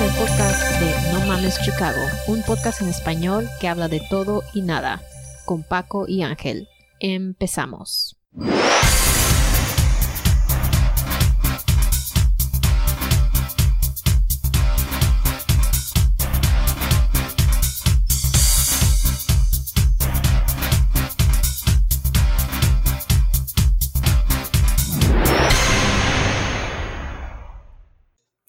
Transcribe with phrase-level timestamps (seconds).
[0.00, 4.62] el podcast de No Mames Chicago, un podcast en español que habla de todo y
[4.62, 5.02] nada,
[5.44, 6.68] con Paco y Ángel.
[7.00, 8.16] Empezamos.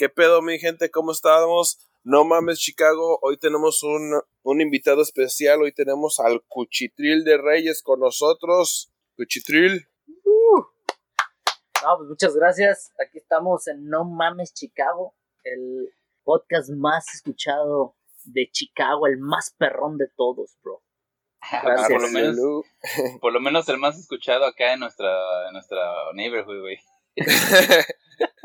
[0.01, 0.89] ¿Qué pedo, mi gente?
[0.89, 1.77] ¿Cómo estamos?
[2.03, 3.19] No mames, Chicago.
[3.21, 5.61] Hoy tenemos un, un invitado especial.
[5.61, 8.91] Hoy tenemos al Cuchitril de Reyes con nosotros.
[9.15, 9.87] Cuchitril.
[10.07, 10.57] Uh.
[11.83, 12.91] No, pues muchas gracias.
[12.99, 19.99] Aquí estamos en No Mames Chicago, el podcast más escuchado de Chicago, el más perrón
[19.99, 20.81] de todos, bro.
[21.61, 21.89] Gracias.
[21.89, 22.65] por, lo menos,
[23.21, 25.79] por lo menos el más escuchado acá en nuestra, en nuestra
[26.15, 26.79] neighborhood, güey.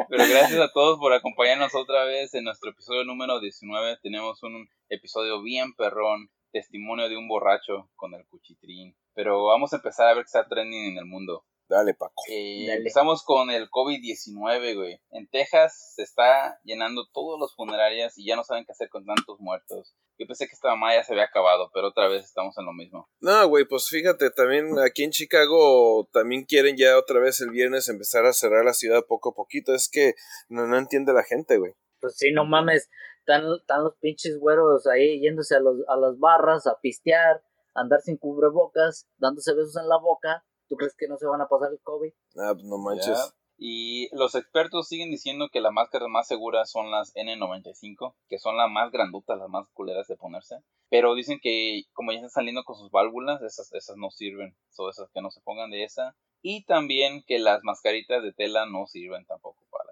[0.08, 3.98] Pero gracias a todos por acompañarnos otra vez en nuestro episodio número 19.
[4.02, 8.96] Tenemos un episodio bien perrón, testimonio de un borracho con el cuchitrín.
[9.14, 11.44] Pero vamos a empezar a ver qué está trending en el mundo.
[11.68, 12.22] Dale, Paco.
[12.28, 12.78] Eh, Dale.
[12.78, 15.00] Empezamos con el COVID-19, güey.
[15.10, 19.04] En Texas se está llenando todos los funerarias y ya no saben qué hacer con
[19.04, 19.94] tantos muertos.
[20.18, 22.72] Yo pensé que esta mamá ya se había acabado, pero otra vez estamos en lo
[22.72, 23.08] mismo.
[23.20, 27.88] No, güey, pues fíjate, también aquí en Chicago también quieren ya otra vez el viernes
[27.88, 29.74] empezar a cerrar la ciudad poco a poquito.
[29.74, 30.14] Es que
[30.48, 31.72] no, no entiende la gente, güey.
[32.00, 32.88] Pues sí, no mames.
[33.18, 37.42] Están, están los pinches güeros ahí yéndose a, los, a las barras, a pistear,
[37.74, 40.44] a andar sin cubrebocas, dándose besos en la boca.
[40.68, 42.12] ¿Tú crees que no se van a pasar el COVID?
[42.38, 43.34] Ah, pues no manches.
[43.58, 48.56] Y los expertos siguen diciendo que las máscaras más seguras son las N95, que son
[48.58, 50.56] las más grandotas, las más culeras de ponerse.
[50.90, 54.56] Pero dicen que como ya están saliendo con sus válvulas, esas, esas no sirven.
[54.70, 56.16] Son esas que no se pongan de esa.
[56.42, 59.85] Y también que las mascaritas de tela no sirven tampoco para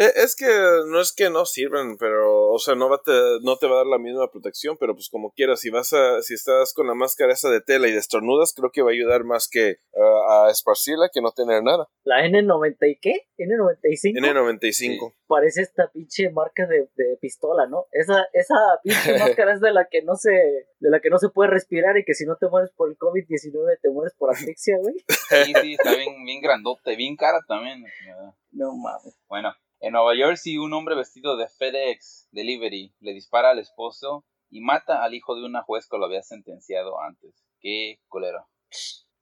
[0.00, 0.46] Es que
[0.86, 3.12] no es que no sirven, pero, o sea, no, va te,
[3.42, 6.22] no te va a dar la misma protección, pero pues como quieras, si vas a,
[6.22, 9.24] si estás con la máscara esa de tela y destornudas, creo que va a ayudar
[9.24, 11.86] más que ah, a esparcirla que no tener nada.
[12.04, 13.28] ¿La N90 y qué?
[13.36, 14.16] ¿N95?
[14.16, 15.14] N95.
[15.26, 17.84] Parece esta pinche marca de, de pistola, ¿no?
[17.92, 21.28] Esa, esa pinche máscara es de la que no se, de la que no se
[21.28, 24.78] puede respirar y que si no te mueres por el COVID-19 te mueres por asfixia,
[24.78, 24.94] güey.
[25.28, 27.84] Sí, sí, está bien, bien grandote, bien cara también.
[28.52, 29.18] No mames.
[29.28, 34.60] Bueno, en Nueva Jersey un hombre vestido de FedEx Delivery le dispara al esposo y
[34.60, 37.44] mata al hijo de una juez que lo había sentenciado antes.
[37.60, 38.46] Qué colero.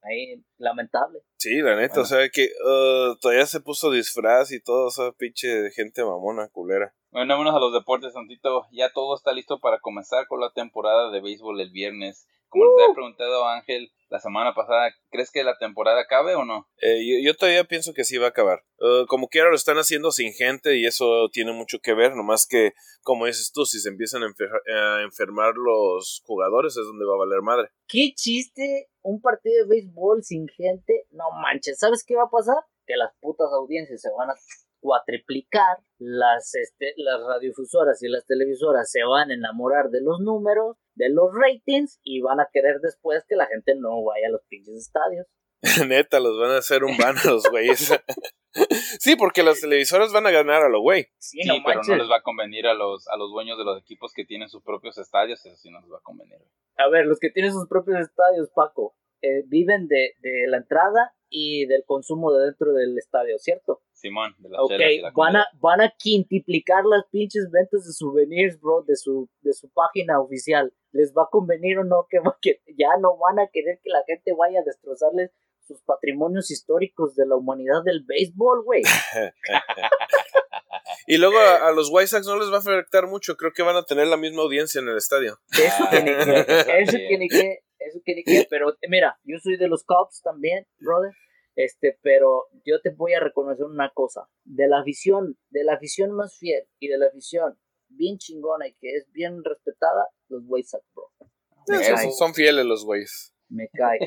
[0.02, 1.20] Ahí, lamentable.
[1.38, 2.02] Sí, la neta, Bueno.
[2.02, 6.94] o sea que ah, todavía se puso disfraz y todo, esa pinche gente mamona, culera.
[7.10, 8.66] Bueno, vámonos a los deportes, Santito.
[8.70, 12.26] Ya todo está listo para comenzar con la temporada de béisbol el viernes.
[12.48, 16.66] Como les había preguntado Ángel la semana pasada, ¿crees que la temporada acabe o no?
[16.80, 18.60] Eh, yo, yo todavía pienso que sí va a acabar.
[18.80, 22.46] Ah, como quiera lo están haciendo sin gente y eso tiene mucho que ver, nomás
[22.48, 22.72] que,
[23.02, 27.14] como dices tú, si se empiezan a, enfer- a enfermar los jugadores es donde va
[27.14, 27.68] a valer madre.
[27.86, 31.04] ¿Qué chiste un partido de béisbol sin gente?
[31.10, 32.56] No manches, ¿sabes qué va a pasar?
[32.86, 34.34] Que las putas audiencias se van a
[34.80, 40.76] cuatriplicar, las, este, las radiofusoras y las televisoras se van a enamorar de los números,
[40.98, 44.42] de los ratings y van a querer después que la gente no vaya a los
[44.48, 45.26] pinches estadios.
[45.88, 47.92] Neta, los van a hacer un ban a los güeyes.
[49.00, 51.04] sí, porque las televisoras van a ganar a lo güey.
[51.18, 51.88] Sí, Sí, no pero manches.
[51.88, 54.48] no les va a convenir a los, a los dueños de los equipos que tienen
[54.48, 56.38] sus propios estadios, eso sí no les va a convenir.
[56.76, 61.14] A ver, los que tienen sus propios estadios, Paco, eh, viven de, de la entrada
[61.30, 63.82] y del consumo de dentro del estadio, ¿cierto?
[63.92, 67.84] Simón, de las Ok, chelas y la van a, van a quintuplicar las pinches ventas
[67.86, 70.72] de souvenirs, bro, de su, de su página oficial.
[70.92, 73.90] ¿Les va a convenir o no que, va- que ya no van a querer que
[73.90, 75.30] la gente vaya a destrozarles
[75.66, 78.82] sus patrimonios históricos de la humanidad del béisbol, güey?
[81.06, 83.36] Y luego a, a los White Sox no les va a afectar mucho.
[83.36, 85.38] Creo que van a tener la misma audiencia en el estadio.
[85.52, 87.28] Eso que ni qué, eso Sí.
[87.30, 87.58] que
[87.88, 88.46] eso que qué.
[88.50, 91.12] Pero mira, yo soy de los Cubs también, brother.
[91.56, 94.28] Este, pero yo te voy a reconocer una cosa.
[94.44, 97.58] De la afición, de la afición más fiel y de la afición
[97.88, 101.10] bien chingona y que es bien respetada, los White Sox, bro.
[101.66, 103.34] Me Son- fieles los güeyes.
[103.48, 103.98] me cae.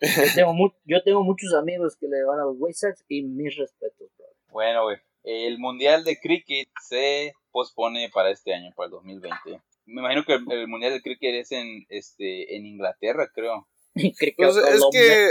[0.00, 3.22] Yo tengo, mu- yo tengo muchos amigos que le van a los White Sox y
[3.22, 4.26] mis respetos, bro.
[4.50, 4.96] Bueno, güey.
[5.22, 9.60] El Mundial de Cricket se pospone para este año, para el 2020.
[9.86, 13.68] Me imagino que el, el Mundial de Cricket es en, este, en Inglaterra, creo.
[14.36, 15.30] Pues es que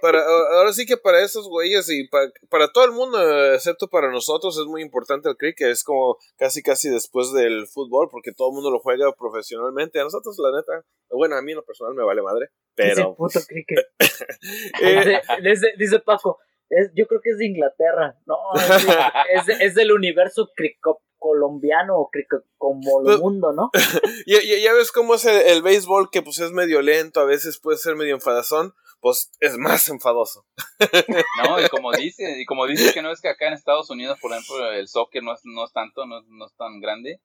[0.00, 0.20] para
[0.56, 3.18] ahora sí que para esos güeyes y pa- para todo el mundo
[3.54, 8.08] excepto para nosotros es muy importante el cricket es como casi casi después del fútbol
[8.10, 11.58] porque todo el mundo lo juega profesionalmente a nosotros la neta bueno a mí en
[11.58, 13.78] lo personal me vale madre pero puto cricket.
[14.82, 18.18] eh, Dice, dice- dice Paco, es, yo creo que es de Inglaterra.
[18.26, 18.94] No, es, de-
[19.34, 23.70] es, de- es del universo crico- colombiano o cricket como el Pues- mundo, ¿no?
[24.26, 27.24] Ya, ya- ya ves cómo es el, el béisbol, que pues es medio lento, a
[27.24, 30.46] veces puede ser medio enfadazón, pues es más enfadoso.
[31.44, 34.18] No, y como dice, y como dice que no es que acá en Estados Unidos,
[34.20, 37.20] por ejemplo, el soccer no es, no es tanto, no, es- no es tan grande,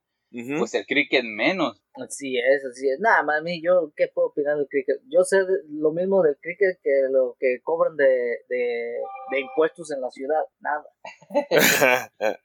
[0.60, 1.84] pues el cricket menos.
[1.94, 3.00] Así es, así es.
[3.02, 5.02] Nada, mami, yo, ¿qué puedo opinar del cricket?
[5.10, 8.06] Yo sé de- lo mismo del cricket que lo que cobran de,
[8.48, 8.94] de,
[9.32, 10.44] de impuestos en la ciudad.
[10.62, 10.86] Nada.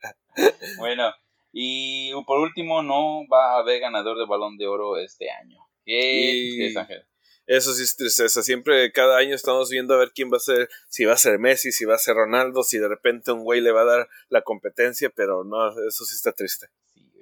[0.77, 1.11] Bueno,
[1.51, 5.59] y por último, no va a haber ganador de balón de oro este año.
[7.47, 8.43] Eso sí es tristeza.
[8.43, 11.39] Siempre, cada año estamos viendo a ver quién va a ser, si va a ser
[11.39, 14.09] Messi, si va a ser Ronaldo, si de repente un güey le va a dar
[14.27, 16.67] la competencia, pero no, eso sí está triste.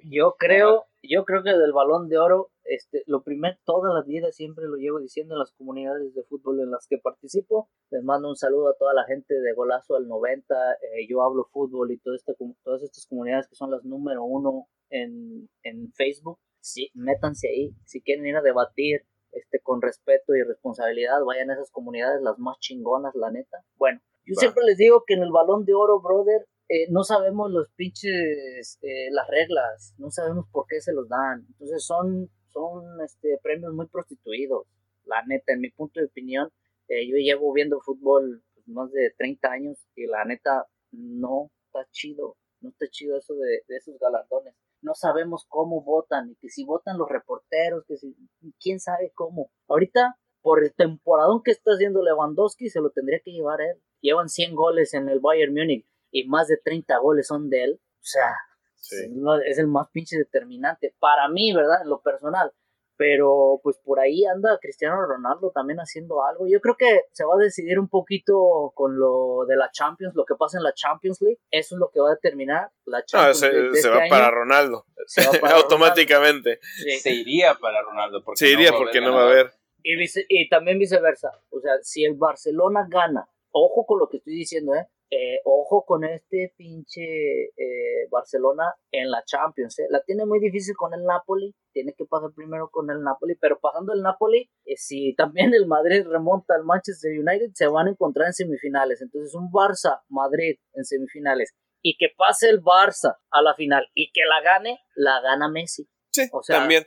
[0.02, 4.30] Yo creo, yo creo que del balón de oro, este, lo primero, toda la vida
[4.32, 7.68] siempre lo llevo diciendo en las comunidades de fútbol en las que participo.
[7.90, 11.48] Les mando un saludo a toda la gente de Golazo al 90, eh, yo hablo
[11.52, 16.38] fútbol y todo este, todas estas comunidades que son las número uno en, en Facebook.
[16.60, 17.74] Sí, métanse ahí.
[17.84, 19.02] Si quieren ir a debatir
[19.32, 23.58] este, con respeto y responsabilidad, vayan a esas comunidades, las más chingonas, la neta.
[23.76, 24.40] Bueno, yo Va.
[24.40, 28.78] siempre les digo que en el balón de oro, brother, eh, no sabemos los pinches,
[28.82, 31.46] eh, las reglas, no sabemos por qué se los dan.
[31.50, 34.66] Entonces son, son este, premios muy prostituidos,
[35.04, 36.50] la neta, en mi punto de opinión.
[36.88, 41.86] eh, yo llevo viendo fútbol pues, más de 30 años y la neta no está
[41.90, 44.54] chido, no está chido eso de, esos galardones.
[44.80, 48.16] No sabemos cómo votan, y que si votan los reporteros, que si,
[48.58, 49.50] quién sabe cómo.
[49.68, 53.82] Ahorita, por el temporadón que está haciendo Lewandowski, se lo tendría que llevar él.
[54.00, 57.80] Llevan 100 goles en el Bayern Múnich y más de 30 goles son de él.
[57.82, 58.32] O sea,
[58.76, 58.96] Sí.
[59.10, 60.94] no- es el más pinche determinante.
[60.98, 61.82] Para mí, ¿verdad?
[61.82, 62.52] En lo personal.
[62.98, 66.46] Pero pues por ahí anda Cristiano Ronaldo también haciendo algo.
[66.48, 70.24] Yo creo que se va a decidir un poquito con lo de la Champions, lo
[70.24, 71.38] que pasa en la Champions League.
[71.50, 73.90] Eso es lo que va a determinar la No, Champions se, League de se este
[73.90, 74.08] va año.
[74.10, 74.86] para Ronaldo.
[75.06, 76.58] Se va para Automáticamente.
[76.58, 76.66] Ronaldo.
[76.84, 76.90] Sí.
[77.00, 78.24] Se iría para Ronaldo.
[78.24, 79.52] Porque Se iría a porque no va a haber.
[79.82, 81.32] Y, vice- y también viceversa.
[81.50, 84.86] O sea, si el Barcelona gana, ojo con lo que estoy diciendo, ¿eh?
[85.10, 89.78] Eh, ojo con este pinche eh, Barcelona en la Champions.
[89.78, 89.86] ¿eh?
[89.88, 91.54] La tiene muy difícil con el Napoli.
[91.72, 93.36] Tiene que pasar primero con el Napoli.
[93.40, 97.86] Pero pasando el Napoli, eh, si también el Madrid remonta al Manchester United, se van
[97.86, 99.00] a encontrar en semifinales.
[99.00, 101.54] Entonces, un Barça-Madrid en semifinales.
[101.82, 105.88] Y que pase el Barça a la final y que la gane, la gana Messi.
[106.10, 106.84] Sí, O sea- también.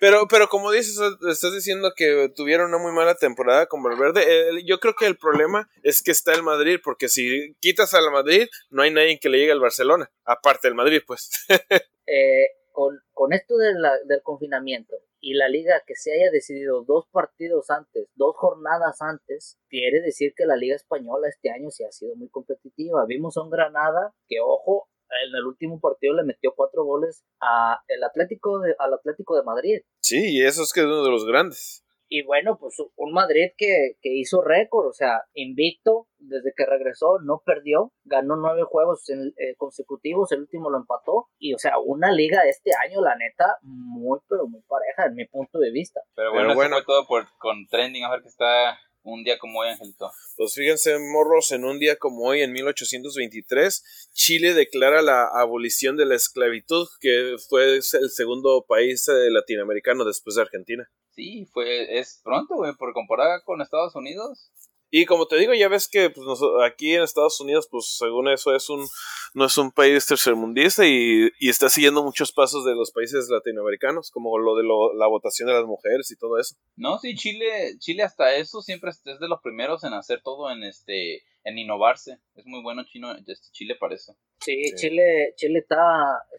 [0.00, 0.98] Pero, pero como dices,
[1.30, 4.24] estás diciendo que tuvieron una muy mala temporada con Valverde.
[4.26, 8.10] Eh, yo creo que el problema es que está el Madrid, porque si quitas al
[8.10, 11.30] Madrid, no hay nadie que le llegue al Barcelona, aparte del Madrid, pues.
[12.06, 17.68] eh, con, con esto del confinamiento y la liga que se haya decidido dos partidos
[17.70, 22.14] antes, dos jornadas antes, quiere decir que la liga española este año sí ha sido
[22.14, 23.04] muy competitiva.
[23.06, 24.88] Vimos a un Granada que, ojo,
[25.26, 29.42] en el último partido le metió cuatro goles a el Atlético de, al Atlético de
[29.44, 29.80] Madrid.
[30.00, 31.82] Sí, y eso es que es uno de los grandes.
[32.08, 37.18] Y bueno, pues un Madrid que, que hizo récord, o sea, invicto desde que regresó,
[37.20, 41.78] no perdió, ganó nueve juegos en- eh, consecutivos, el último lo empató, y o sea,
[41.84, 46.00] una liga este año, la neta, muy, pero muy pareja, en mi punto de vista.
[46.14, 46.76] Pero Pero bueno, eso bueno.
[46.76, 48.04] fue todo por, con Trending.
[48.04, 50.10] A ver que está un día como hoy, Angelito.
[50.36, 56.06] Pues fíjense, morros, en un día como hoy, en 1823, Chile declara la abolición de
[56.06, 60.90] la esclavitud, que fue el segundo país eh, latinoamericano después de Argentina.
[61.10, 64.50] Sí, fue, es pronto, güey, por comparada con Estados Unidos.
[64.90, 68.28] Y como te digo, ya ves que pues, nos- aquí en Estados Unidos, pues según
[68.28, 68.86] eso es un
[69.34, 74.10] no es un país tercermundista y, y está siguiendo muchos pasos de los países latinoamericanos,
[74.10, 76.54] como lo de lo- la votación de las mujeres y todo eso.
[76.76, 80.62] No, sí, Chile, Chile hasta eso siempre es de los primeros en hacer todo en
[80.64, 82.18] este, en innovarse.
[82.34, 84.16] Es muy bueno chino, este Chile para eso.
[84.40, 84.74] Sí, Sí.
[84.76, 85.76] Chile, Chile está,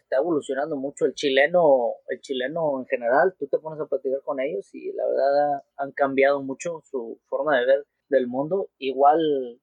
[0.00, 4.40] está evolucionando mucho, el chileno, el chileno en general, tú te pones a platicar con
[4.40, 8.70] ellos y la verdad han cambiado mucho su forma de ver del mundo.
[8.78, 9.18] Igual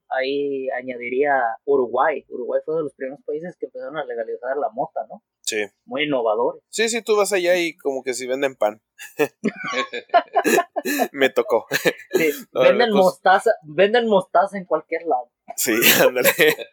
[0.09, 2.25] ahí añadiría Uruguay.
[2.29, 5.23] Uruguay fue de los primeros países que empezaron a legalizar la mota, ¿no?
[5.41, 5.63] Sí.
[5.85, 6.63] Muy innovadores.
[6.69, 8.81] Sí, sí, tú vas allá y como que si venden pan.
[11.11, 11.67] Me tocó.
[12.13, 13.03] Sí, venden pues.
[13.03, 15.31] mostaza, venden mostaza en cualquier lado.
[15.55, 16.29] Sí, ándale.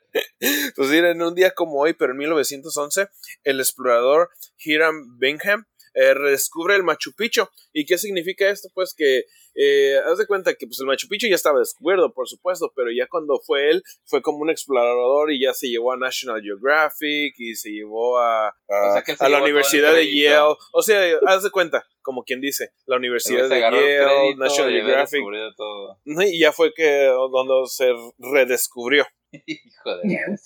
[0.77, 3.09] Pues mira, en un día como hoy, pero en 1911,
[3.45, 7.47] el explorador Hiram Bingham eh, redescubre el Machu Picchu.
[7.73, 8.69] ¿Y qué significa esto?
[8.75, 12.29] Pues que, eh, haz de cuenta que pues, el Machu Picchu ya estaba descubierto, por
[12.29, 15.97] supuesto, pero ya cuando fue él, fue como un explorador y ya se llevó a
[15.97, 18.53] National Geographic y se llevó a, a,
[18.91, 20.15] O sea, que él se a la llevó Universidad de.
[20.15, 20.57] Yale.
[20.73, 25.23] O sea, haz de cuenta, como quien dice, la Universidad de Yale, crédito National Geographic.
[26.05, 29.07] Y ya fue que donde se redescubrió.
[29.47, 30.37] Hijo de...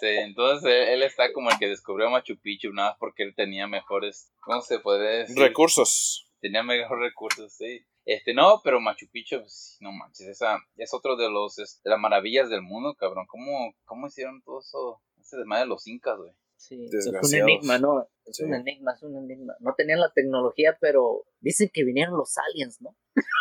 [0.00, 3.34] Sí, entonces él, él está como el que descubrió Machu Picchu, nada más porque él
[3.36, 5.36] tenía mejores, ¿cómo se puede decir?
[5.38, 6.26] Recursos.
[6.40, 7.84] Tenía mejores recursos, sí.
[8.06, 11.90] Este, no, pero Machu Picchu, pues, no manches, esa es otro de los, es- de
[11.90, 13.26] las maravillas del mundo, cabrón.
[13.28, 15.02] ¿Cómo, cómo hicieron todo eso?
[15.20, 16.32] Ese desmadre de los incas, güey.
[16.56, 18.02] Sí, es un enigma, ¿no?
[18.26, 18.44] Es Sí.
[18.44, 19.54] un enigma, es un enigma.
[19.60, 22.94] No tenían la tecnología, pero dicen que vinieron los aliens, ¿no?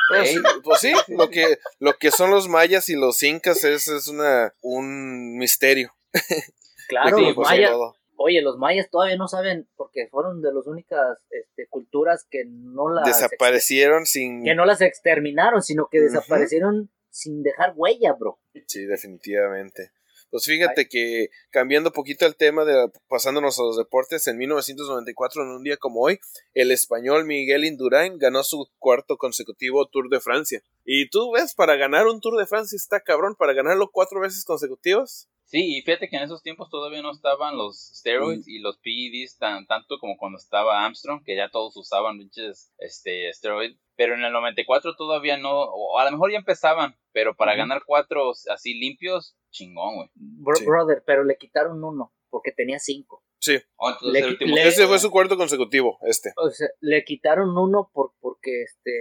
[0.09, 4.07] Pues, pues sí, lo que, lo que son los mayas y los incas es, es
[4.07, 5.93] una, un misterio.
[6.89, 7.71] Claro, los mayas,
[8.15, 12.89] oye, los mayas todavía no saben, porque fueron de las únicas este, culturas que no
[12.91, 14.43] las Desaparecieron sin...
[14.43, 18.39] que no las exterminaron, sino que desaparecieron sin dejar huella, bro.
[18.65, 19.91] Sí, definitivamente.
[20.31, 25.43] Pues fíjate que cambiando un poquito el tema, de, pasándonos a los deportes, en 1994,
[25.43, 26.19] en un día como hoy,
[26.53, 30.61] el español Miguel Indurain ganó su cuarto consecutivo Tour de Francia.
[30.85, 34.45] Y tú ves, para ganar un Tour de Francia está cabrón, para ganarlo cuatro veces
[34.45, 35.27] consecutivas.
[35.49, 39.37] Sí, y fíjate que en esos tiempos todavía no estaban los steroids y los PEDs
[39.39, 44.23] tan tanto como cuando estaba Armstrong, que ya todos usaban pinches este steroid, pero en
[44.23, 48.75] el 94 todavía no, o a lo mejor ya empezaban, pero para ganar cuatro así
[48.75, 50.09] limpios, chingón, güey.
[50.13, 50.65] Bro- Sí.
[50.67, 53.23] Brother, pero le quitaron uno, porque tenía cinco.
[53.41, 56.31] Sí, Oh, Le- el último le- ese fue su cuarto consecutivo, este.
[56.37, 58.91] O sea, le quitaron uno por, porque este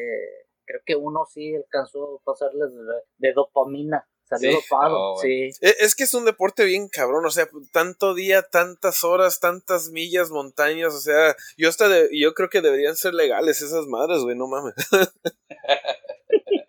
[0.64, 4.08] creo que uno sí alcanzó a pasarle de, de dopamina.
[4.28, 4.56] Salió Sí.
[4.56, 5.52] dopado, Oh, güey.
[5.52, 5.58] sí.
[5.62, 9.88] E- Es que es un deporte bien cabrón, o sea, tanto día, tantas horas, tantas
[9.90, 14.20] millas, montañas, o sea, yo hasta de- yo creo que deberían ser legales esas madres,
[14.22, 14.74] güey, no mames.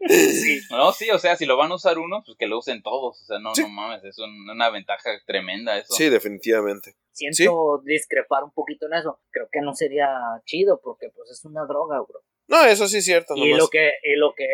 [0.08, 0.60] Sí.
[0.72, 3.22] No, sí, o sea, si lo van a usar uno, pues que lo usen todos,
[3.22, 3.62] o sea, no, Sí.
[3.62, 5.94] no mames, es un- una ventaja tremenda eso.
[5.94, 6.96] Sí, definitivamente.
[7.12, 9.20] Siento discrepar un poquito en eso.
[9.32, 10.08] Creo que no sería
[10.46, 12.22] chido porque pues es una droga, bro.
[12.48, 13.60] No, eso sí es cierto, Y nomás.
[13.60, 14.46] lo que y lo que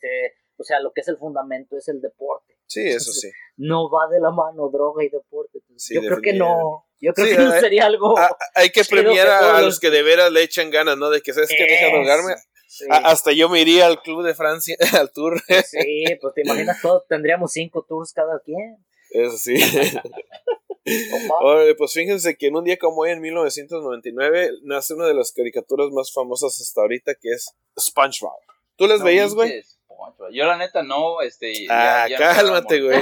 [0.00, 2.53] se- o sea, lo que es el fundamento es el deporte.
[2.66, 3.30] Sí, eso sí.
[3.56, 5.58] No va de la mano droga y deporte.
[5.58, 8.14] Entonces, Sí, yo creo que no, yo creo Sí, que no sería algo
[8.54, 11.10] hay que premiar que a, los- los que de veras le echan ganas, ¿no?
[11.10, 12.34] De que sabes que deja drogarme.
[12.66, 12.86] Sí.
[12.90, 15.40] A- hasta yo me iría al club de Francia, al tour.
[15.66, 18.76] Sí, pues te imaginas todos tendríamos cinco tours cada quien.
[19.10, 19.54] Eso sí.
[21.40, 25.32] Oye, pues fíjense que en un día como hoy, en 1999, nace una de las
[25.32, 28.32] caricaturas más famosas hasta ahorita, que es SpongeBob.
[28.76, 29.62] ¿Tú las No veías, güey?
[29.96, 30.28] Poncho.
[30.30, 31.52] Yo la neta no, este...
[31.70, 32.98] Ah, ya- ya me cálmate, güey.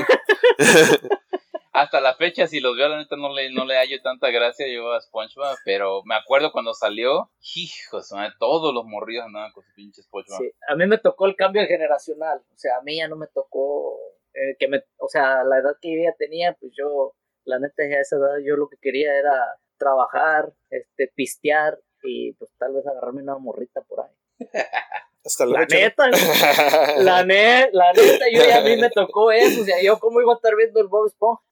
[1.72, 4.66] hasta la fecha, si los veo, la neta no le, no le hallo tanta gracia
[4.68, 9.72] yo a SpongeBob, pero me acuerdo cuando salió, hijos, todos los morrillos andaban con su
[9.74, 10.38] pinche SpongeBob.
[10.40, 13.26] Sí, a mí me tocó el cambio generacional, o sea, a mí ya no me
[13.26, 13.98] tocó
[14.34, 17.82] eh, que me, o sea, la edad que yo ya tenía, pues yo, la neta
[17.88, 19.32] ya a esa edad yo lo que quería era
[19.78, 24.12] trabajar, este, pistear y pues tal vez agarrarme una morrita por ahí.
[25.24, 26.10] Hasta la, La neta,
[26.98, 30.20] la, ne- la neta, yo ya a mí me tocó eso, o sea, yo cómo
[30.20, 31.42] iba a estar viendo el Bob Esponja.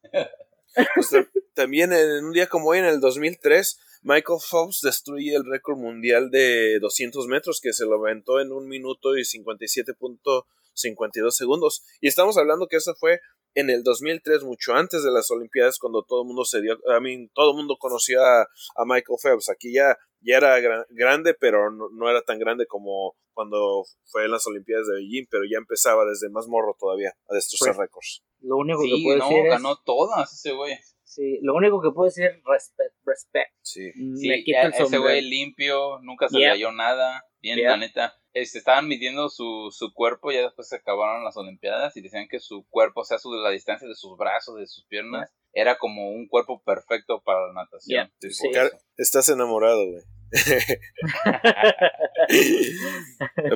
[0.94, 5.44] Pues, ta- también en un día como hoy, en el 2003, Michael Phelps destruye el
[5.44, 11.84] récord mundial de 200 metros que se lo aventó en un minuto y 57.52 segundos.
[12.00, 13.20] Y estamos hablando que eso fue
[13.54, 17.00] en el 2003, mucho antes de las Olimpiadas, cuando todo el mundo se dio, a
[17.00, 18.42] mí, todo el mundo conocía a,
[18.76, 19.50] a Michael Phelps.
[19.50, 24.24] Aquí ya, ya era gra- grande, pero no, no era tan grande como cuando fue
[24.24, 27.78] en las Olimpiadas de Beijing, pero ya empezaba desde más morro todavía a destrozar Pues,
[27.78, 28.22] récords.
[28.40, 30.76] Lo único que Sí, puedo no, decir es, ganó todas ese güey.
[31.04, 33.52] sí, lo único que puedo decir es respect, respect.
[33.62, 33.92] Sí.
[33.92, 36.54] Sí, me ya el ese güey limpio, nunca se Yeah.
[36.54, 37.24] le halló nada.
[37.40, 37.70] Bien, Yeah.
[37.70, 38.19] la neta.
[38.32, 42.38] Este, estaban midiendo su, su cuerpo, ya después se acabaron las Olimpiadas y decían que
[42.38, 46.10] su cuerpo, o sea, su, la distancia de sus brazos, de sus piernas, era como
[46.10, 48.08] un cuerpo perfecto para la natación.
[48.20, 48.30] Yeah.
[48.30, 48.48] Sí.
[48.96, 50.02] Estás enamorado, güey.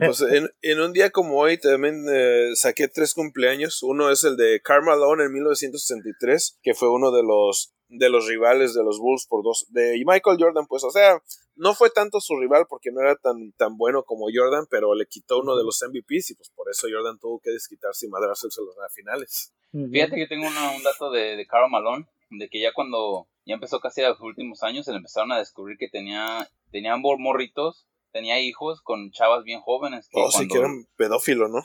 [0.05, 3.83] Pues en, en un día como hoy también eh, saqué tres cumpleaños.
[3.83, 8.27] Uno es el de Karl Malone en 1963, que fue uno de los de los
[8.27, 11.23] rivales de los Bulls por dos de Michael Jordan, pues, o sea,
[11.57, 15.07] no fue tanto su rival porque no era tan, tan bueno como Jordan, pero le
[15.07, 18.47] quitó uno de los MVPs y pues por eso Jordan tuvo que desquitarse y madrarse
[18.49, 19.55] en las finales.
[19.91, 23.55] Fíjate que tengo una- un dato de, de Karl Malone, de que ya cuando ya
[23.55, 27.19] empezó casi a los últimos años, se le empezaron a descubrir que tenía, tenían mor-
[27.19, 30.09] morritos, tenía hijos con chavas bien jóvenes.
[30.11, 31.61] Que O si cuando- que era un pedófilo, ¿no?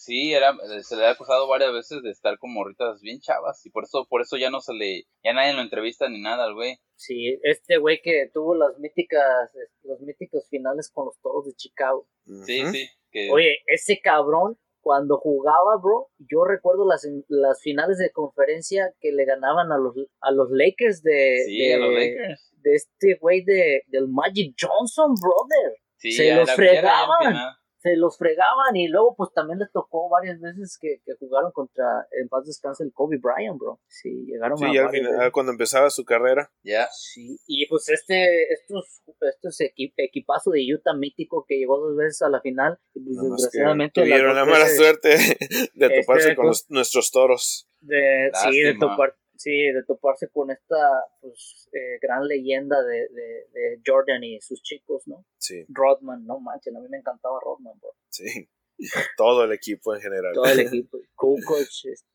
[0.00, 3.70] Sí, era, se le ha acusado varias veces de estar con morritas bien chavas y
[3.70, 6.54] por eso, por eso ya no se le, ya nadie lo entrevista ni nada al
[6.54, 6.78] güey.
[6.96, 9.52] Sí, este güey que tuvo las míticas,
[9.82, 12.08] los míticos finales con los toros de Chicago.
[12.46, 12.88] Sí, sí.
[13.10, 19.12] Que, Oye, ese cabrón, cuando jugaba, bro, yo recuerdo las, las finales de conferencia que
[19.12, 22.50] le ganaban a los, a los Lakers de, sí, de, a los Lakers.
[22.62, 25.76] de este güey de, del Magic Johnson, brother.
[25.98, 27.59] Sí, se los fregaban.
[27.82, 32.06] Se los fregaban y luego pues también les tocó varias veces que, que jugaron contra,
[32.20, 33.80] en paz descanse, el Kobe Bryant, bro.
[33.88, 36.50] Sí, llegaron Sí, a ya al final, cuando empezaba su carrera.
[36.62, 36.88] Ya.
[36.92, 42.20] Sí, y pues este, estos, estos equi- equipazo de Utah mítico que llegó dos veces
[42.22, 45.08] a la final, y pues desgraciadamente tuvieron la mala veces suerte
[45.74, 47.66] de Este, toparse con con- los- nuestros toros.
[47.80, 50.76] de, sí, de topar, sí, de toparse con esta
[51.20, 55.24] pues eh, gran leyenda de, de, de Jordan y sus chicos, ¿no?
[55.38, 57.90] Sí, Rodman, no manchen, a mí me encantaba Rodman, bro.
[58.08, 58.48] sí.
[59.18, 60.32] Todo el equipo en general.
[60.32, 61.68] Todo el equipo, Kukoc,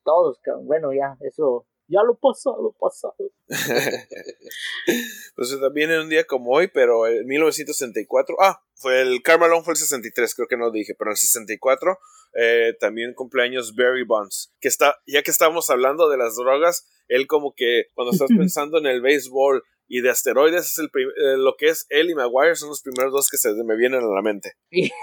[0.04, 3.16] todos, bueno, ya, eso, ya lo pasado, pasado.
[5.36, 9.74] pues también en un día como hoy, pero en 1964, ah, fue el Carmelón fue
[9.74, 11.98] el 63, creo que no dije, pero en el 64
[12.38, 17.28] eh, también cumpleaños Barry Bonds, que está, ya que estábamos hablando de las drogas, él
[17.28, 21.56] como que cuando estás pensando en el béisbol y de asteroides, es el eh, lo
[21.58, 24.22] que es él y Maguire son los primeros dos que se me vienen a la
[24.22, 24.54] mente.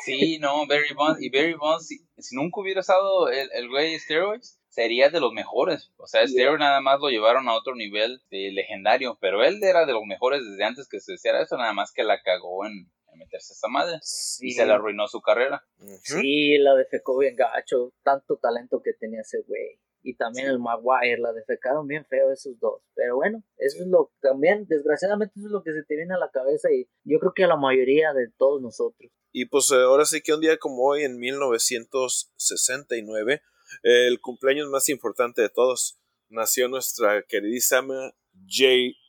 [0.05, 1.23] Sí, no, Barry Bonds.
[1.23, 5.33] Y Barry Bonds, si, si nunca hubiera estado el, el güey Steroids, sería de los
[5.33, 5.93] mejores.
[5.99, 9.19] O sea, Steroids nada más lo llevaron a otro nivel de legendario.
[9.21, 12.05] Pero él era de los mejores desde antes que se hiciera eso, nada más que
[12.05, 13.99] la cagó en, en meterse a esa madre.
[14.03, 15.63] Sí, Y se le arruinó su carrera.
[16.03, 19.79] Sí, la defecó bien gacho, tanto talento que tenía ese güey.
[20.05, 22.83] Y también el Maguire, la defecaron bien feo esos dos.
[22.95, 26.19] Pero bueno, eso es lo también, desgraciadamente, eso es lo que se te viene a
[26.19, 29.13] la cabeza y yo creo que a la mayoría de todos nosotros.
[29.31, 33.41] Y pues eh, ahora sí que un día como hoy, en 1969, eh,
[33.83, 35.99] el cumpleaños más importante de todos,
[36.29, 38.13] nació nuestra queridísima
[38.49, 38.67] J.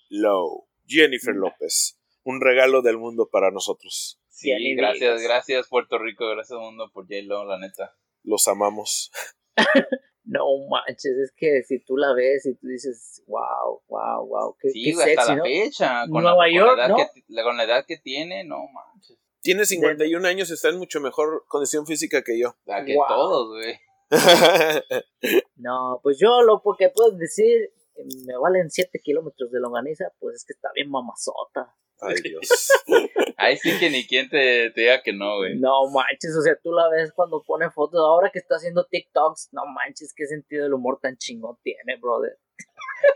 [0.10, 1.40] Lo, Jennifer Mm.
[1.40, 2.00] López.
[2.24, 4.20] Un regalo del mundo para nosotros.
[4.30, 7.96] Sí, gracias, gracias Puerto Rico, gracias mundo por J-Lo, la neta.
[8.24, 9.12] Los amamos.
[10.26, 14.70] No manches, es que si tú la ves y tú dices, wow, wow, wow, qué,
[14.70, 15.44] Sí, qué hasta sexy, la ¿no?
[15.44, 16.02] fecha.
[16.10, 16.96] Con Nueva la, con York, la edad ¿no?
[16.96, 19.18] que, la- con la edad que tiene, no manches.
[19.42, 22.56] Tiene 51 años y está en mucho mejor condición física que yo.
[22.64, 23.06] La que Wow.
[23.10, 23.78] todos, güey.
[25.56, 27.72] No, pues yo lo que puedo decir,
[28.26, 31.74] me valen 7 kilómetros de longaniza, pues es que está bien mamazota.
[32.02, 32.70] Ay, Dios.
[33.38, 35.58] Ahí sí que ni quien te, te diga que no, güey.
[35.58, 39.50] No manches, o sea, tú la ves cuando pone fotos, ahora que está haciendo TikToks,
[39.54, 42.38] no manches, qué sentido del humor tan chingón tiene, brother.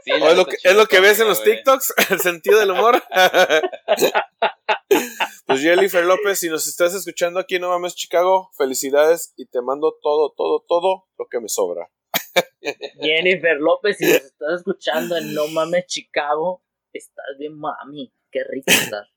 [0.04, 1.44] Sí, ¿O la es, lo que, es lo que ves en los.
[1.44, 1.94] TikToks?
[2.12, 3.02] ¿El sentido del humor?
[5.46, 9.62] pues Jennifer López, si nos estás escuchando aquí en No Mames Chicago, felicidades y te
[9.62, 11.90] mando todo, todo, todo lo que me sobra.
[13.02, 18.72] Jennifer López, si nos estás escuchando en No Mames Chicago, estás bien mami, qué rico
[18.72, 19.08] estás.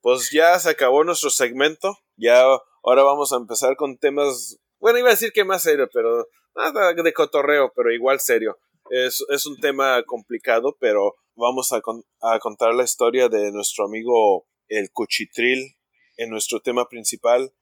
[0.00, 1.98] Pues ya se acabó nuestro segmento.
[2.16, 2.42] Ya
[2.82, 4.58] ahora vamos a empezar con temas.
[4.78, 8.58] Bueno, iba a decir que más serio, pero nada de cotorreo, pero igual serio.
[8.90, 13.84] Es, es un tema complicado, pero vamos a, con- a contar la historia de nuestro
[13.84, 15.76] amigo el Cuchitril
[16.16, 17.52] en nuestro tema principal,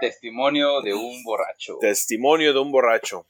[0.00, 1.78] Testimonio de un borracho.
[1.80, 3.28] Testimonio de un borracho.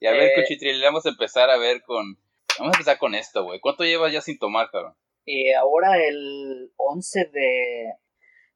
[0.00, 0.32] Y a ver, Eh.
[0.36, 2.18] Cuchitril, vamos a empezar a ver con.
[2.58, 3.58] Vamos a empezar con esto, güey.
[3.60, 4.94] ¿Cuánto llevas ya sin tomar, cabrón?
[5.24, 7.92] Eh, ahora el 11 de,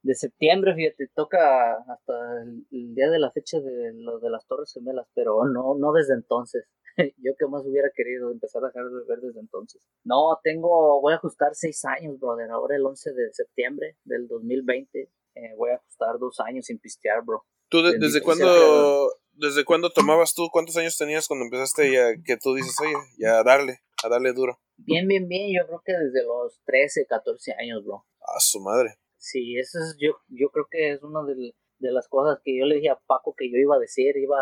[0.03, 4.47] de septiembre, fíjate, toca hasta el, el día de la fecha de lo de las
[4.47, 6.65] Torres Gemelas, pero no, no desde entonces.
[7.19, 9.81] Yo que más hubiera querido empezar a dejar de beber desde entonces.
[10.05, 12.51] No, tengo, voy a ajustar seis años, brother.
[12.51, 17.23] Ahora el 11 de septiembre del 2020 eh, voy a ajustar dos años sin pistear,
[17.25, 17.45] bro.
[17.69, 20.49] ¿Tú de- desde cuándo, desde cuándo tomabas tú?
[20.53, 24.33] ¿Cuántos años tenías cuando empezaste ya que tú dices, oye, ya a darle, a darle
[24.35, 24.59] duro?
[24.77, 25.49] Bien, bien, bien.
[25.57, 28.05] Yo creo que desde los 13, 14 años, bro.
[28.21, 28.97] A su madre.
[29.23, 32.67] Sí, eso es, yo, yo creo que es una de, de las cosas que yo
[32.67, 34.37] le dije a Paco que yo iba a decir, iba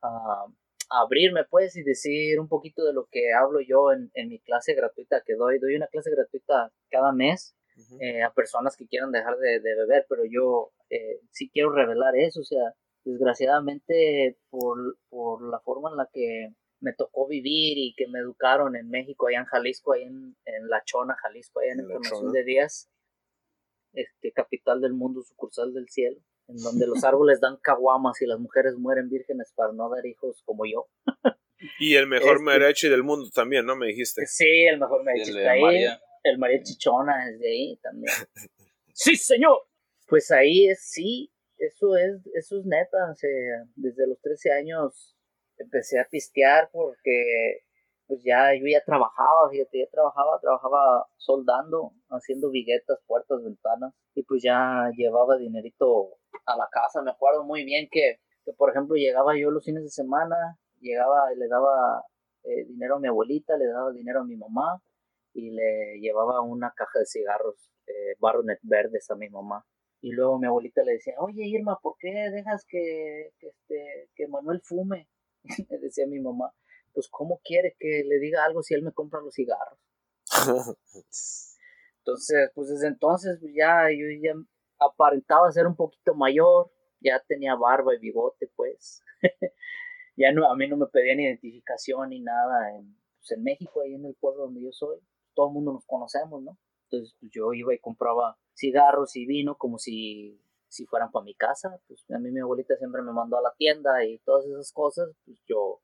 [0.00, 0.46] a,
[0.90, 4.40] a abrirme pues y decir un poquito de lo que hablo yo en, en mi
[4.40, 5.58] clase gratuita que doy.
[5.58, 7.54] Doy una clase gratuita cada mes
[8.00, 12.16] eh, a personas que quieran dejar de, de beber, pero yo eh, sí quiero revelar
[12.16, 17.94] eso, o sea, desgraciadamente por, por la forma en la que me tocó vivir y
[17.96, 21.72] que me educaron en México, allá en Jalisco, allá en, en La Chona, Jalisco, allá
[21.72, 22.32] en En Chona.
[22.32, 22.90] de Díaz,
[23.92, 28.38] este, capital del mundo, sucursal del cielo, en donde los árboles dan caguamas y las
[28.38, 30.88] mujeres mueren vírgenes para no dar hijos como yo.
[31.78, 33.76] Y el mejor Este- mariachi del mundo también, ¿no?
[33.76, 34.26] Me dijiste.
[34.26, 35.62] Sí, el mejor me El está de ahí.
[35.62, 36.00] María.
[36.24, 38.12] El María Chichona es de ahí también.
[38.94, 39.58] sí, señor.
[40.06, 43.10] Pues ahí es, sí, eso es, eso es neta.
[43.10, 43.30] O sea,
[43.76, 45.16] desde los 13 años
[45.56, 47.64] empecé a pistear porque
[48.06, 54.22] pues ya yo ya trabajaba, fíjate, ya trabajaba, trabajaba soldando, haciendo viguetas, puertas, ventanas, y
[54.24, 57.02] pues ya llevaba dinerito a la casa.
[57.02, 60.36] Me acuerdo muy bien que, que por ejemplo, llegaba yo los fines de semana,
[60.80, 62.04] llegaba y le daba
[62.44, 64.82] eh, dinero a mi abuelita, le daba dinero a mi mamá,
[65.34, 69.64] y le llevaba una caja de cigarros eh, Baronet verdes a mi mamá.
[70.00, 74.26] Y luego mi abuelita le decía, oye Irma, ¿por qué dejas que, que, este, que
[74.28, 75.08] Manuel fume?
[75.70, 76.52] le decía mi mamá,
[76.92, 79.78] pues ¿cómo quiere que le diga algo si él me compra los cigarros?
[81.98, 84.34] entonces, pues desde entonces pues, ya yo ya
[84.78, 89.02] aparentaba ser un poquito mayor, ya tenía barba y bigote, pues.
[90.16, 93.94] ya no, a mí no me pedían identificación ni nada en, pues, en México, ahí
[93.94, 94.98] en el pueblo donde yo soy,
[95.34, 96.58] todo el mundo nos conocemos, ¿no?
[96.92, 101.34] Entonces pues, yo iba y compraba cigarros y vino como si, si fueran para mi
[101.34, 101.80] casa.
[101.88, 105.08] Pues a mí mi abuelita siempre me mandó a la tienda y todas esas cosas.
[105.24, 105.80] Pues yo,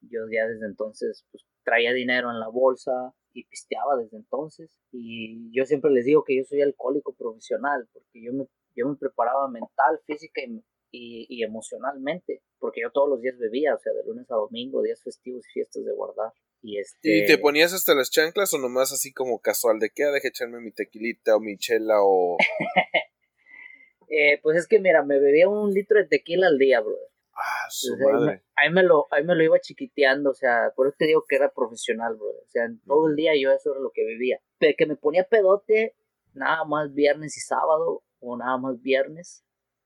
[0.00, 4.70] yo ya desde entonces pues, traía dinero en la bolsa y pisteaba desde entonces.
[4.92, 8.96] Y yo siempre les digo que yo soy alcohólico profesional porque yo me, yo me
[8.96, 12.42] preparaba mental, física y, y, y emocionalmente.
[12.58, 15.52] Porque yo todos los días bebía, o sea, de lunes a domingo, días festivos y
[15.52, 16.32] fiestas de guardar.
[16.62, 17.18] Y, este...
[17.18, 19.78] ¿Y te ponías hasta las chanclas o nomás así como casual?
[19.78, 20.04] ¿De qué?
[20.04, 22.36] Ah, deje echarme mi tequilita o mi chela o...?
[24.08, 27.08] eh, pues es que mira, me bebía un litro de tequila al día, brother.
[27.38, 28.26] Ah, su Entonces, ahí, madre.
[28.26, 31.24] me, ahí, me lo, ahí me lo iba chiquiteando, o sea, por eso te digo
[31.28, 32.42] que era profesional, brother.
[32.44, 34.40] O sea, en todo el día yo eso era lo que bebía.
[34.58, 35.94] Pero que me ponía pedote
[36.34, 39.44] nada más viernes y sábado, o nada más viernes.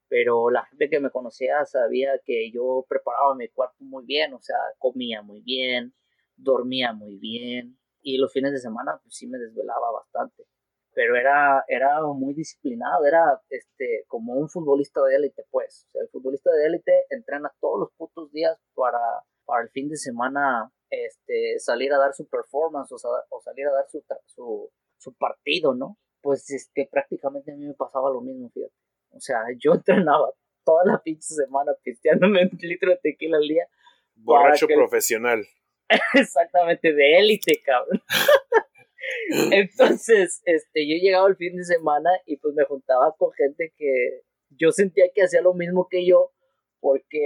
[0.08, 4.40] Pero la gente que me conocía sabía que yo preparaba mi cuerpo muy bien, o
[4.40, 5.94] sea, comía muy bien,
[6.36, 10.44] dormía muy bien y los fines de semana pues sí me desvelaba bastante
[10.94, 15.86] pero era era muy disciplinado era este como un futbolista de élite pues.
[15.88, 18.98] O sea el futbolista de élite entrena todos los putos días para
[19.44, 22.96] para el fin de semana este salir a dar su performance o,
[23.30, 27.74] o salir a dar su, su su partido no pues este prácticamente a mí me
[27.74, 28.74] pasaba lo mismo fíjate.
[29.10, 30.32] O sea yo entrenaba
[30.64, 33.66] toda la pinche semana pisteándome un litro de tequila al día
[34.14, 35.44] borracho profesional.
[36.14, 38.02] Exactamente, de élite, cabrón.
[39.52, 44.22] Entonces, este, yo llegaba el fin de semana y pues me juntaba con gente que
[44.50, 46.32] yo sentía que hacía lo mismo que yo,
[46.80, 47.20] porque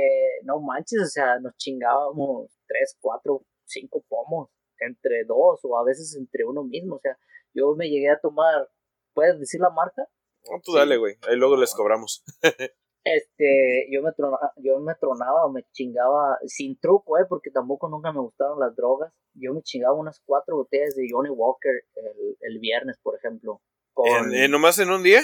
[0.45, 6.15] no manches, o sea, nos chingábamos tres, cuatro, cinco pomos entre dos o a veces
[6.17, 7.19] entre uno mismo, o sea,
[7.55, 8.69] yo me llegué a tomar,
[9.15, 10.07] ¿puedes decir la marca?
[10.51, 12.23] No, tú dale, güey, ahí luego les cobramos.
[13.07, 17.89] este, yo me, tronaba, yo me tronaba o me chingaba sin truco, eh, porque tampoco
[17.89, 19.13] nunca me gustaron las drogas.
[19.35, 23.63] Yo me chingaba unas cuatro botellas de Johnny Walker el, el viernes, por ejemplo.
[23.93, 25.21] Con, ¿En, en, nomás en un día?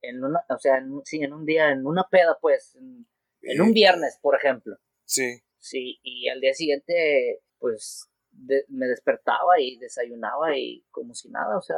[0.00, 3.06] En una, o sea, en, sí, en un día, en una peda, pues, en,
[3.42, 4.78] en un viernes, por ejemplo.
[5.04, 5.42] Sí.
[5.58, 11.58] Sí, y al día siguiente, pues, de, me despertaba y desayunaba y como si nada,
[11.58, 11.76] o sea,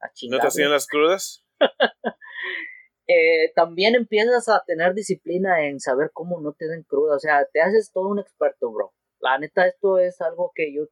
[0.00, 0.38] a chingar.
[0.38, 1.44] ¿No te hacían las crudas?
[3.08, 7.16] eh, también empiezas a tener disciplina en saber cómo no te den cruda.
[7.16, 8.92] O sea, te haces todo un experto, bro.
[9.20, 10.86] La neta, esto es algo que yo,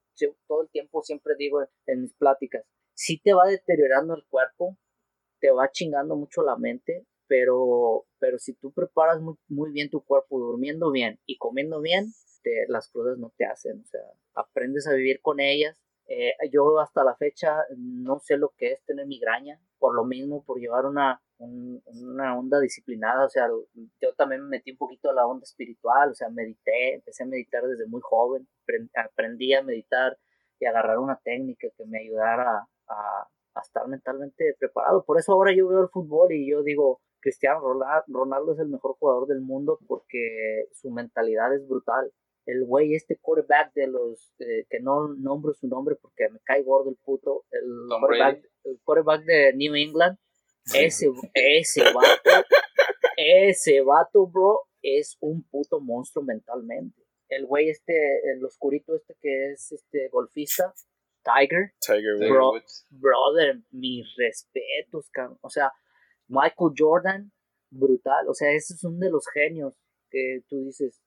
[0.46, 2.64] todo el tiempo siempre digo en, mis pláticas.
[2.94, 4.76] Sí te va deteriorando el cuerpo,
[5.40, 10.02] te va chingando mucho la mente, pero, pero si tú preparas muy, muy bien tu
[10.04, 12.12] cuerpo, durmiendo bien y comiendo bien,
[12.68, 13.80] las crudas no te hacen.
[13.80, 14.00] O sea,
[14.34, 15.80] aprendes a vivir con ellas.
[16.06, 20.44] Eh, yo hasta la fecha no sé lo que es tener migraña, por lo mismo,
[20.44, 23.48] por llevar una, un, una onda disciplinada, o sea,
[24.00, 27.26] yo también me metí un poquito a la onda espiritual, o sea, medité, empecé a
[27.26, 28.48] meditar desde muy joven,
[28.94, 30.18] aprendí a meditar
[30.58, 35.04] y agarrar una técnica que me ayudara a, a estar mentalmente preparado.
[35.04, 37.60] Por eso ahora yo veo el fútbol y yo digo, Cristiano
[38.06, 42.12] Ronaldo es el mejor jugador del mundo porque su mentalidad es brutal.
[42.46, 46.62] El güey, este quarterback de los, eh, que no nombro su nombre porque me cae
[46.62, 50.18] gordo el puto, el, quarterback, el quarterback de New England,
[50.72, 52.46] ese, ese vato,
[53.16, 57.02] ese vato, bro, es un puto monstruo mentalmente.
[57.28, 57.94] El güey este,
[58.30, 60.72] el oscurito este que es este golfista,
[61.22, 62.52] Tiger, Tiger bro,
[62.90, 65.38] brother, mis respetos, cabrón.
[65.40, 65.72] O sea,
[66.28, 67.32] Michael Jordan,
[67.70, 68.28] brutal.
[68.28, 69.74] O sea, ese es uno de los genios
[70.10, 71.02] que tú dices,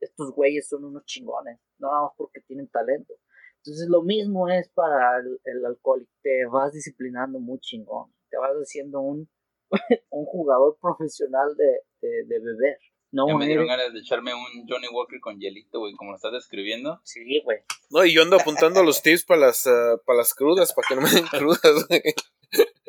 [0.00, 3.14] estos güeyes son unos chingones, no nada más porque tienen talento.
[3.58, 8.52] Entonces lo mismo es para el, el alcohólico, te vas disciplinando muy chingón te vas
[8.54, 9.28] haciendo un,
[10.10, 12.78] un jugador profesional de, de, de beber.
[13.12, 16.16] No, ya me dieron ganas de echarme un Johnny Walker con hielito, güey, como lo
[16.16, 17.00] estás describiendo.
[17.04, 17.58] Sí, güey.
[17.90, 20.94] No, y yo ando apuntando los tips para las, uh, para las crudas, para que
[20.96, 22.02] no me den crudas, güey.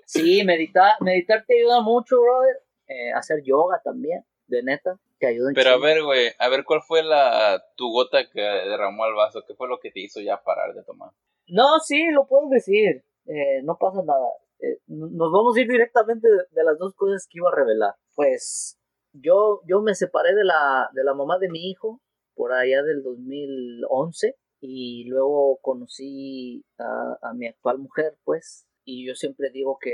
[0.08, 2.64] Sí, meditar, meditar te ayuda mucho, brother.
[2.88, 5.52] Eh, hacer yoga también, de neta, te ayuda.
[5.54, 9.44] Pero a ver, güey, a ver, ¿cuál fue la tu gota que derramó al vaso?
[9.48, 11.12] ¿Qué fue lo que te hizo ya parar de tomar?
[11.48, 13.04] No, sí, lo puedo decir.
[13.28, 14.28] Eh, no pasa nada.
[14.60, 17.96] Eh, nos vamos a ir directamente de, de, las dos cosas que iba a revelar.
[18.15, 18.78] Pues
[19.13, 22.02] yo, yo me separé de la, de la mamá de mi hijo
[22.36, 29.15] por allá del 2011 y luego conocí a, a mi actual mujer, pues, y yo
[29.15, 29.91] siempre digo que,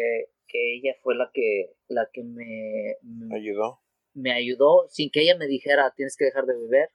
[0.47, 3.79] que ella fue la que, la que me, me ayudó.
[4.13, 6.89] Me ayudó sin que ella me dijera tienes que dejar de beber,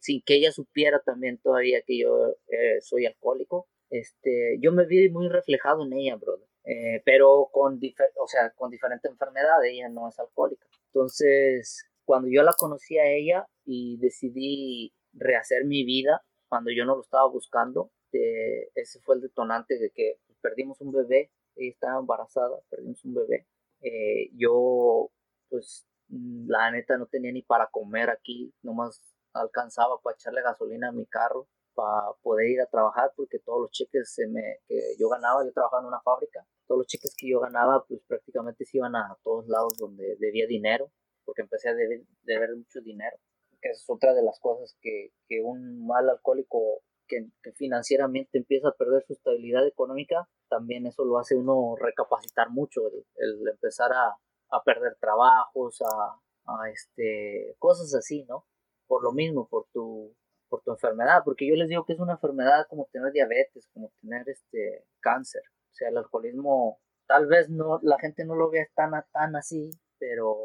[0.00, 3.68] sin que ella supiera también todavía que yo eh, soy alcohólico.
[3.90, 6.47] Este, yo me vi muy reflejado en ella, brother.
[6.70, 7.80] Eh, pero con,
[8.20, 10.66] o sea, con diferente enfermedad, ella no es alcohólica.
[10.92, 16.94] Entonces, cuando yo la conocí a ella y decidí rehacer mi vida, cuando yo no
[16.94, 22.00] lo estaba buscando, eh, ese fue el detonante de que perdimos un bebé, ella estaba
[22.00, 23.46] embarazada, perdimos un bebé.
[23.80, 25.10] Eh, yo,
[25.48, 29.02] pues, la neta no tenía ni para comer aquí, nomás
[29.32, 33.70] alcanzaba para echarle gasolina a mi carro para poder ir a trabajar porque todos los
[33.70, 37.30] cheques se me, que yo ganaba, yo trabajaba en una fábrica, todos los cheques que
[37.30, 40.90] yo ganaba pues prácticamente se iban a todos lados donde debía dinero,
[41.24, 43.16] porque empecé a deber, mucho dinero,
[43.62, 48.74] que es otra de las cosas que, que un mal alcohólico que, financieramente empieza a
[48.76, 54.16] perder su estabilidad económica, también eso lo hace uno recapacitar mucho, el, empezar a,
[54.50, 58.46] a, perder trabajos, a, a este, cosas así, ¿no?
[58.88, 60.16] Por lo mismo, por tu
[60.48, 63.92] por tu enfermedad, porque yo les digo que es una enfermedad como tener diabetes, como
[64.00, 65.42] tener este cáncer.
[65.70, 69.70] O sea, el alcoholismo tal vez no la gente no lo vea tan tan así,
[69.98, 70.36] pero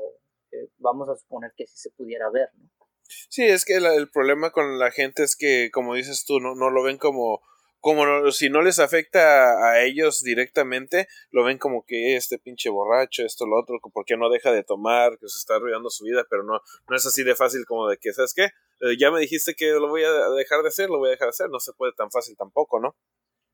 [0.52, 2.70] eh, vamos a suponer que sí se pudiera ver, ¿no?
[3.30, 6.70] Sí, es que el problema con la gente es que, como dices tú, no, no
[6.70, 7.42] lo ven como
[7.84, 13.26] como si no les afecta a ellos directamente, lo ven como que este pinche borracho,
[13.26, 16.44] esto, lo otro, porque no deja de tomar, que se está arruinando su vida, pero
[16.44, 18.52] no, no es así de fácil como de que, ¿sabes qué?
[18.84, 21.28] Eh, ya me dijiste que lo voy a dejar de hacer, lo voy a dejar
[21.28, 22.98] de hacer, no se puede tan fácil tampoco, ¿no?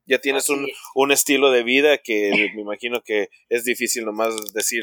[0.04, 0.66] Ya tienes un,
[0.96, 4.82] un, estilo de vida que me imagino que es difícil nomás decir.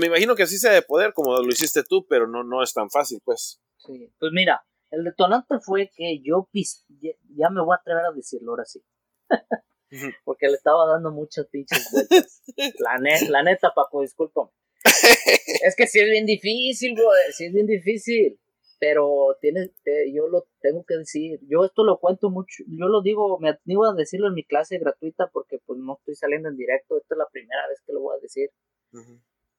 [0.00, 2.74] Me imagino que así sea de poder, como lo hiciste tú, pero no, no es
[2.74, 3.60] tan fácil, pues.
[3.76, 8.12] Sí, pues mira, el detonante fue que yo pis ya, me voy a atrever a
[8.12, 8.82] decirlo ahora sí.
[10.24, 12.42] Porque le estaba dando muchas pinches vueltas.
[12.80, 12.98] La,
[13.28, 14.50] la neta, Paco, disculpa.
[14.84, 17.08] es que sí es bien difícil, bro.
[17.32, 18.38] Sí es bien difícil.
[18.80, 19.72] Pero tiene,
[20.12, 21.40] yo lo tengo que decir.
[21.48, 22.62] Yo esto lo cuento mucho.
[22.68, 26.14] Yo lo digo, me atrevo a decirlo en mi clase gratuita porque pues no estoy
[26.14, 26.96] saliendo en directo.
[26.96, 28.50] Esta es la primera vez que lo voy a decir.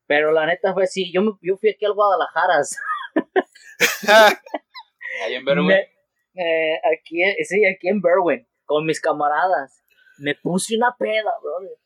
[0.08, 1.12] Pero la neta fue así.
[1.12, 2.62] Yo, yo fui aquí al Guadalajara.
[5.24, 5.72] Ahí en Berwin.
[5.72, 9.84] Eh, aquí, sí, aquí en Berwin, con mis camaradas.
[10.18, 11.78] Me puse una peda, brother.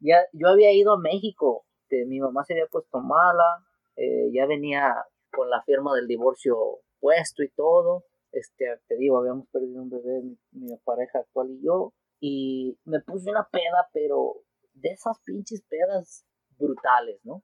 [0.00, 1.64] Ya, yo había ido a México.
[1.90, 3.64] mi mamá se había puesto mala.
[3.96, 4.94] Eh, ya venía
[5.32, 8.04] con la firma del divorcio puesto y todo.
[8.30, 11.92] Este, te digo, habíamos perdido un bebé, mi, pareja actual y yo.
[12.20, 14.36] Y me puse una peda, pero
[14.74, 16.24] de esas pinches pedas
[16.56, 17.42] brutales, ¿no?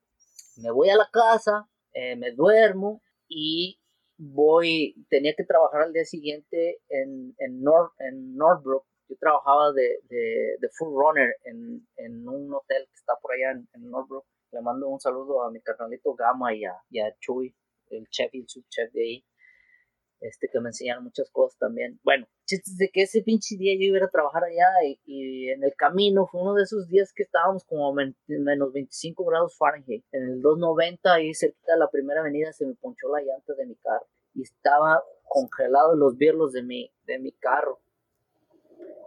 [0.56, 3.80] Me voy a la casa, eh, me duermo y
[4.16, 7.62] voy, tenía que trabajar al día siguiente en, en,
[7.98, 8.84] en Northbrook.
[9.08, 13.52] Yo trabajaba de, de, de full runner en, en, un hotel que está por allá
[13.52, 14.26] en, en, Northbrook.
[14.52, 17.54] Le mando un saludo a mi carnalito Gama y a, y a Chuy,
[17.90, 19.24] el chef y el subchef de ahí
[20.20, 22.00] este, que me enseñaron muchas cosas también.
[22.02, 24.66] Bueno, chistes de que ese pinche día yo iba a trabajar allá
[25.04, 29.56] y, en el camino fue uno de esos días que estábamos como menos 25 grados
[29.56, 30.04] Fahrenheit.
[30.12, 33.66] En el 290, ahí cerquita de la primera avenida, se me ponchó la llanta de
[33.66, 37.80] mi carro y estaba congelado los birlos de mi, de mi carro.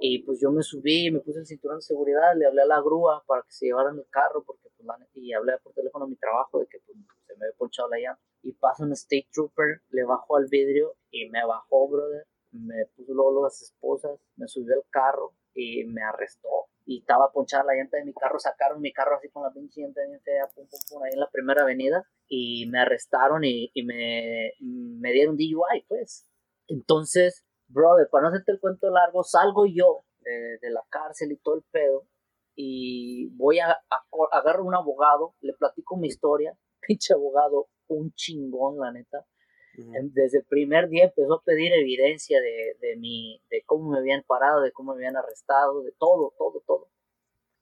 [0.04, 2.82] Y pues yo me subí, me puse el cinturón de seguridad, le hablé a la
[2.82, 6.16] grúa para que se llevaran el carro, porque pues, y hablé por teléfono a mi
[6.16, 9.82] trabajo de que pues, se me había ponchado la llanta y pasa un state trooper,
[9.90, 12.26] le bajó al vidrio y me bajó, brother.
[12.52, 16.50] Me puso luego las esposas, me subió al carro y me arrestó.
[16.86, 19.82] Y estaba ponchada la llanta de mi carro, sacaron mi carro así con la pinche
[19.82, 20.66] llanta bien fea, pum,
[21.04, 22.04] ahí en la primera avenida.
[22.28, 26.28] Y me arrestaron y, y me, me dieron DUI, pues.
[26.68, 31.38] Entonces, brother, para no hacerte el cuento largo, salgo yo de, de la cárcel y
[31.38, 32.08] todo el pedo.
[32.56, 36.58] Y voy a, a agarro un abogado, le platico mi historia.
[36.88, 39.26] Pinche abogado, un chingón, la neta.
[39.74, 44.22] Desde el primer día empezó a pedir evidencia de, de, mi, de cómo me habían
[44.24, 46.90] parado, de cómo me habían arrestado, de todo, todo, todo.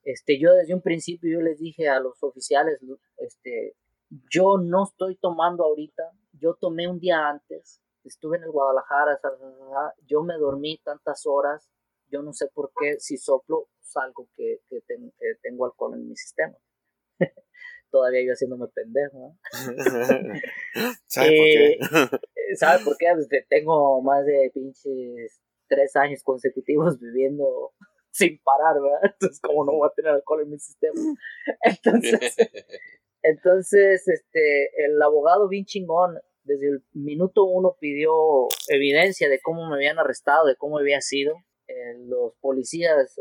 [0.02, 2.80] Este, yo desde un principio yo les dije a los oficiales,
[3.18, 3.76] este,
[4.30, 9.20] yo no estoy tomando ahorita, yo tomé un día antes, estuve en el Guadalajara,
[10.06, 11.70] yo me dormí tantas horas,
[12.08, 14.82] yo no sé por qué si soplo salgo que, que
[15.42, 16.56] tengo alcohol en mi sistema.
[17.90, 19.36] todavía yo haciéndome pendejo.
[21.06, 21.72] ¿Sabe por qué?
[21.72, 23.06] Eh, ¿Sabe por qué?
[23.14, 27.72] Pues tengo más de pinches tres años consecutivos viviendo
[28.10, 29.12] sin parar, ¿verdad?
[29.12, 31.00] Entonces, como no voy a tener alcohol en mi sistema.
[31.62, 32.36] Entonces,
[33.22, 38.12] entonces este, el abogado bien chingón, desde el minuto uno pidió
[38.68, 41.34] evidencia de cómo me habían arrestado, de cómo había sido.
[41.68, 43.20] eh, los policías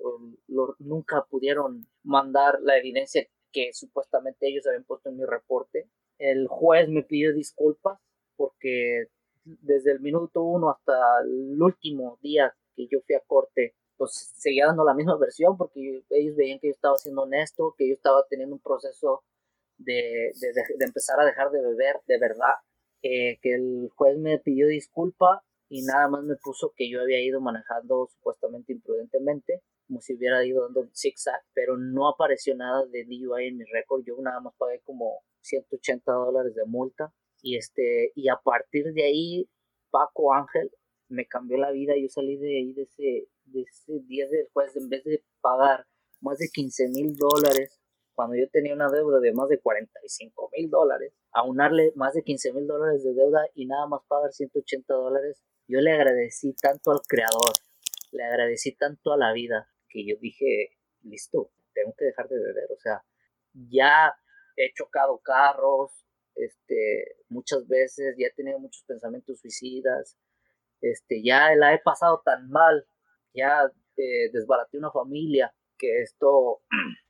[0.80, 5.90] nunca pudieron mandar la evidencia que supuestamente ellos habían puesto en mi reporte.
[6.18, 8.00] El juez me pidió disculpas
[8.36, 9.08] porque
[9.44, 14.68] desde el minuto uno hasta el último día que yo fui a corte, pues seguía
[14.68, 18.26] dando la misma versión porque ellos veían que yo estaba siendo honesto, que yo estaba
[18.30, 19.24] teniendo un proceso
[19.78, 22.56] de, de, empezar a dejar de beber de verdad,
[23.02, 27.40] que el juez me pidió disculpa y nada más me puso que yo había ido
[27.40, 33.48] manejando supuestamente imprudentemente, como si hubiera ido dando zigzag, pero no apareció nada de DUI
[33.48, 37.14] en mi récord, yo nada más pagué como 180 dólares de multa.
[37.42, 39.50] Y este y a partir de ahí
[39.92, 40.72] Paco Ángel
[41.08, 44.76] me cambió la vida, yo salí de ahí de ese, de ese día del juez,
[44.76, 45.86] en vez de pagar
[46.22, 47.79] más de 15 mil dólares,
[48.20, 52.52] cuando yo tenía una deuda de más de 45 mil dólares, aunarle más de 15
[52.52, 57.00] mil dólares de deuda y nada más pagar 180 dólares, yo le agradecí tanto al
[57.08, 57.54] creador,
[58.12, 62.70] le agradecí tanto a la vida, que yo dije, listo, tengo que dejar de beber,
[62.74, 63.06] o sea,
[63.54, 64.14] ya
[64.58, 66.06] he chocado carros,
[66.36, 70.18] este, muchas veces, ya he tenido muchos pensamientos suicidas,
[70.82, 72.86] este, ya la he pasado tan mal,
[73.34, 76.64] ya eh, desbaraté una familia, que esto,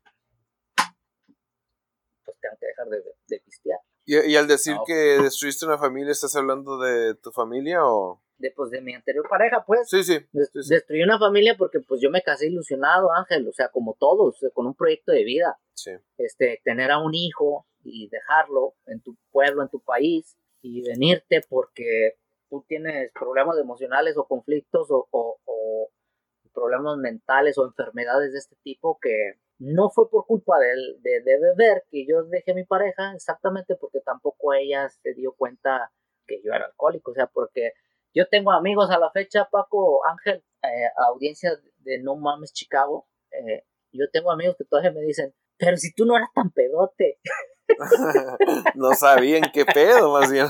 [2.40, 3.80] tengo que dejar de, de pistear.
[4.06, 8.20] ¿Y, al decir que destruiste una familia, estás hablando de tu familia o...?
[8.40, 9.88] De, pues, de mi anterior pareja, pues.
[9.88, 13.96] Sí, sí, Destruí una familia porque, pues, yo me casé ilusionado, Ángel, o sea, como
[14.00, 15.60] todos, con un proyecto de vida.
[15.76, 15.92] Sí.
[16.18, 21.42] Este, tener a un hijo y dejarlo en tu pueblo, en tu país, y venirte
[21.48, 22.18] porque
[22.50, 25.90] tú tienes problemas emocionales o conflictos o,
[26.52, 30.70] problemas mentales o enfermedades de este tipo que no fue por culpa de,
[31.02, 35.34] de, de, beber que yo dejé a mi pareja, exactamente porque tampoco ella se dio
[35.34, 35.92] cuenta
[36.26, 37.74] que yo era alcohólico, o sea, porque
[38.14, 43.66] yo tengo amigos a la fecha, Paco Ángel, eh, audiencia de No Mames Chicago, eh,
[43.92, 47.20] yo tengo amigos que todavía me dicen, pero si tú no eras tan pedote.
[48.76, 50.48] no sabían qué pedo, más bien.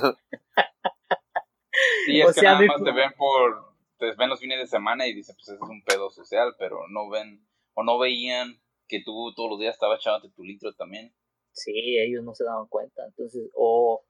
[2.06, 5.14] Sí, es que nada más te ven por, te ven los fines de semana y
[5.14, 9.32] dicen, pues ese es un pedo social, pero no ven, o no veían que tú
[9.36, 11.14] todos los días estabas echándote tu litro también.
[11.54, 14.04] Sí, ellos no se daban cuenta, entonces, o,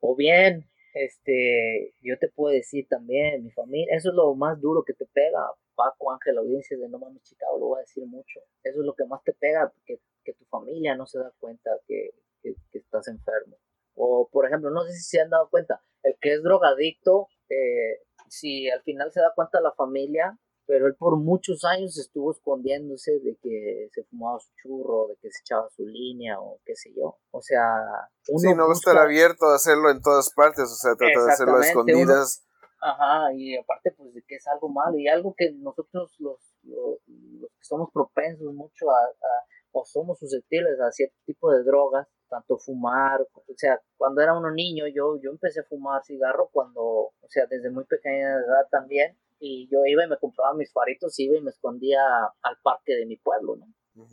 [0.00, 4.82] o bien, este, yo te puedo decir también, mi familia, eso es lo más duro
[4.84, 5.40] que te pega,
[5.74, 8.94] Paco Ángel, audiencia de No Mames Chicago, lo voy a decir mucho, eso es lo
[8.94, 12.10] que más te pega, que, que tu familia no se da cuenta que,
[12.42, 13.56] que, estás enfermo.
[13.96, 18.00] O, por ejemplo, no sé si se han dado cuenta, el que es drogadicto, eh,
[18.28, 23.20] si al final se da cuenta la familia, pero él por muchos años estuvo escondiéndose
[23.20, 26.92] de que se fumaba su churro, de que se echaba su línea o qué sé
[26.96, 27.18] yo.
[27.30, 27.62] O sea,
[28.28, 31.24] uno sí, no va a estar abierto a hacerlo en todas partes, o sea, tratar
[31.24, 32.46] de hacerlo a escondidas.
[32.80, 36.98] ajá, y aparte pues de que es algo malo y algo que nosotros los, los,
[37.04, 39.08] que somos propensos mucho a,
[39.72, 44.50] o somos susceptibles a cierto tipo de drogas, tanto fumar, o sea, cuando era uno
[44.50, 49.18] niño yo, yo empecé a fumar cigarro cuando, o sea, desde muy pequeña edad también,
[49.38, 52.00] y yo iba y me compraba mis faritos, iba y me escondía
[52.42, 53.66] al parque de mi pueblo, ¿no?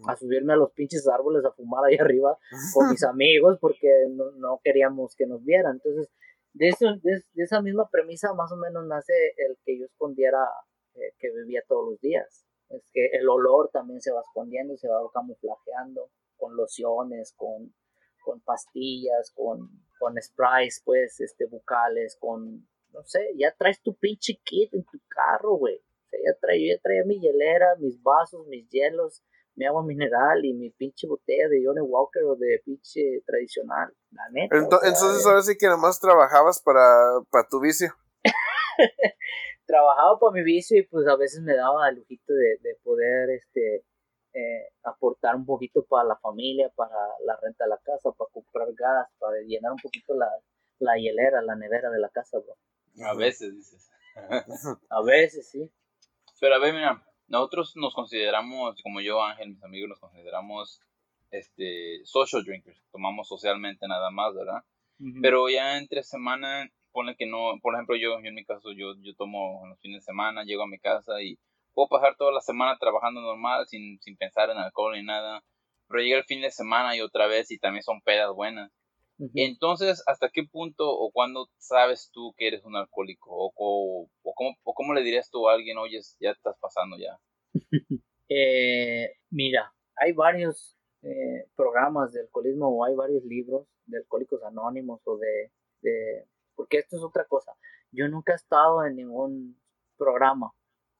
[0.07, 2.38] A subirme a los pinches árboles a fumar ahí arriba
[2.73, 5.73] con mis amigos porque no, queríamos que nos vieran.
[5.84, 6.12] Entonces,
[6.53, 10.45] de, eso, de, esa misma premisa más o menos nace el que yo escondiera
[10.93, 12.45] eh, que bebía todos los días.
[12.69, 17.73] Es que el olor también se va escondiendo, se va camuflajeando con lociones, con,
[18.23, 24.39] con pastillas, con, con sprays, pues, este, bucales, con no sé, ya traes tu pinche
[24.43, 25.75] kit en tu carro, güey.
[25.75, 29.23] O sea, ya traía, yo ya traía mi hielera, mis vasos, mis hielos,
[29.56, 33.93] mi agua mineral y mi pinche botella de Johnny Walker o de pinche tradicional.
[34.12, 34.58] La neta.
[34.58, 37.93] Entonces, ahora sí que nomás trabajabas para, para tu vicio.
[39.65, 43.30] Trabajaba para mi vicio y pues a veces me daba el lujito de, de poder
[43.30, 43.86] este
[44.34, 48.67] eh, aportar un poquito para la familia, para la renta de la casa, para comprar
[48.73, 50.30] gas, para llenar un poquito la,
[50.80, 52.56] la hielera, la nevera de la casa, bro.
[53.04, 53.89] A veces, dices.
[54.89, 55.69] a veces, sí.
[56.39, 60.82] Pero a ver, mira, nosotros nos consideramos, como yo, Ángel, mis amigos, nos consideramos
[61.32, 62.82] este social drinkers.
[62.91, 64.63] Tomamos socialmente nada más, ¿verdad?
[65.21, 69.15] Pero ya entre semana, pone que no, por ejemplo, yo, en mi caso, yo, yo
[69.15, 71.39] tomo los fines de semana, llego a mi casa y
[71.73, 75.44] puedo pasar toda la semana trabajando normal, sin, sin pensar en alcohol ni nada.
[75.87, 78.71] Pero llega el fin de semana y otra vez y también son pedas buenas.
[79.36, 83.30] Entonces, ¿hasta qué punto o cuándo sabes tú que eres un alcohólico?
[83.32, 87.19] ¿O, o, cómo, o cómo, le dirías tú a alguien, oye, ya estás pasando ya?
[88.30, 95.02] eh, mira, hay varios eh, programas de alcoholismo o hay varios libros de alcohólicos anónimos
[95.06, 95.52] o de,
[95.82, 96.26] de...
[96.56, 97.54] Porque esto es otra cosa.
[97.92, 99.62] Yo nunca he estado en ningún
[99.98, 100.52] programa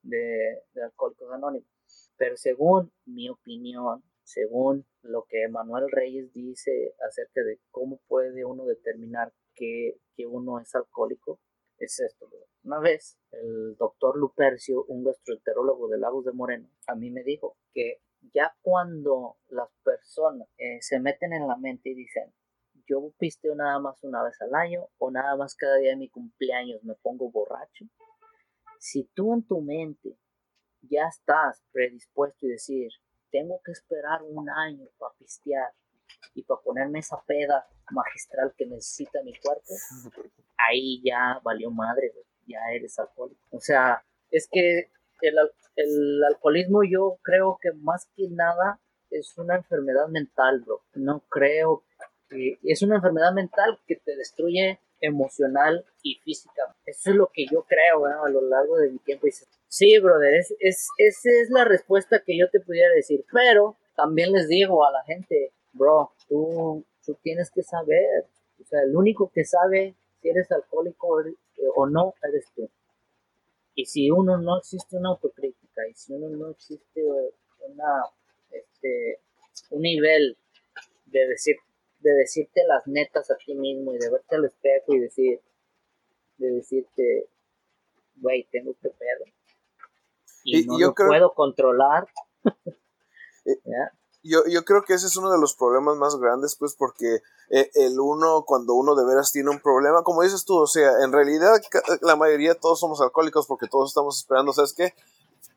[0.04, 1.68] de, de Alcohólicos Anónimos.
[2.18, 8.66] Pero según mi opinión, según lo que Manuel Reyes dice acerca de cómo puede uno
[8.66, 11.40] determinar que, que uno es alcohólico,
[11.78, 12.30] es esto.
[12.64, 17.58] Una vez, el doctor Lupercio, un gastroenterólogo de Lagos de Moreno, a mí me dijo
[17.74, 18.02] que
[18.34, 22.32] ya cuando las personas eh, se meten en la mente y dicen,
[22.88, 26.10] yo pisteo nada más una vez al año o nada más cada día de mi
[26.10, 27.86] cumpleaños me pongo borracho,
[28.80, 30.18] si tú en tu mente
[30.82, 32.92] ya estás predispuesto y decir,
[33.32, 35.72] tengo que esperar un año para pistear
[36.34, 39.74] y para ponerme esa peda magistral que necesita mi cuerpo,
[40.58, 42.14] ahí ya valió madre,
[42.48, 43.42] ya eres alcohólico.
[43.52, 45.36] O sea, es que el,
[45.76, 48.80] el alcoholismo yo creo que más que nada
[49.10, 50.84] es una enfermedad mental, bro.
[50.94, 51.84] No creo
[52.30, 56.76] que es una enfermedad mental que te destruye emocional y física.
[56.86, 59.28] Eso es lo que yo creo a lo largo de mi tiempo.
[59.68, 63.26] sí, brother, es, es, esa es la respuesta que yo te pudiera decir.
[63.32, 68.26] Pero también les digo a la gente, bro, tú, tú tienes que saber.
[68.62, 71.24] O sea, el único que sabe si eres alcohólico
[71.76, 72.70] o no eres tú.
[73.74, 77.02] Y si uno no existe una autocrítica y si uno no existe
[78.52, 79.20] este,
[79.72, 80.38] un nivel
[81.06, 81.56] de decir
[82.02, 85.39] de decirte las netas a ti mismo y de verte al espejo y decir,
[86.38, 87.30] de decirte,
[88.16, 89.26] güey, tengo que pedo.
[90.43, 92.08] Y, no lo puedo controlar.
[93.43, 93.58] Eh,
[94.22, 97.72] yo, yo creo que ese es uno de los problemas más grandes, pues, porque eh,
[97.74, 101.12] el uno, cuando uno de veras tiene un problema, como dices tú, o sea, en
[101.12, 101.60] realidad
[102.02, 104.93] la mayoría todos somos alcohólicos porque todos estamos esperando, ¿sabes qué?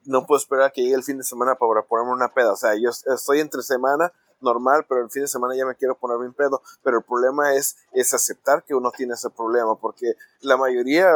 [0.07, 2.74] No puedo esperar que llegue el fin de semana para ponerme una peda, o sea,
[2.74, 4.14] yo estoy entre semana
[4.45, 6.62] normal, pero el fin de semana ya me quiero poner bien pedo.
[6.82, 11.11] Pero el problema es, es aceptar que uno tiene ese problema, porque la mayoría,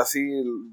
[0.00, 0.20] así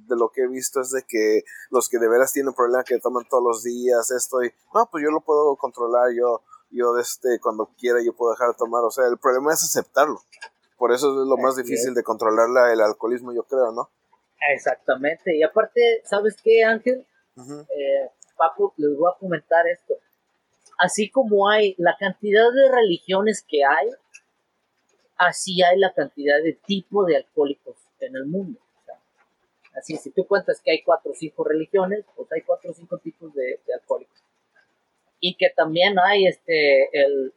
[0.08, 2.98] de lo que he visto, es de que los que de veras tienen problemas que
[3.00, 7.40] toman todos los días, esto y, no, pues yo lo puedo controlar, yo, yo este,
[7.40, 8.84] cuando quiera yo puedo dejar de tomar.
[8.84, 10.22] O sea, el problema es aceptarlo.
[10.78, 13.92] Por eso es lo más difícil de controlar la, el alcoholismo, yo creo, ¿no?
[14.54, 15.36] Exactamente.
[15.36, 17.06] Y aparte, ¿sabes qué, Ángel?
[17.38, 19.94] eh, Paco, les voy a comentar esto
[20.78, 23.90] así como hay la cantidad de religiones que hay,
[25.18, 28.60] así hay la cantidad de tipos de alcohólicos en el mundo.
[29.76, 32.98] así, si tú cuentas que hay cuatro o cinco religiones, pues hay cuatro o cinco
[32.98, 34.24] tipos de, alcohólicos.
[35.20, 37.34] Y que también hay este, el,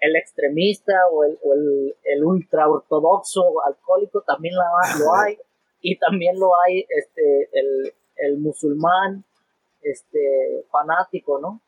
[0.00, 5.38] el, extremista o el, el, ultra ortodoxo alcohólico, también lo hay.
[5.82, 9.24] Y también lo hay este, el, el musulmán
[9.82, 11.60] este, fanático, ¿no?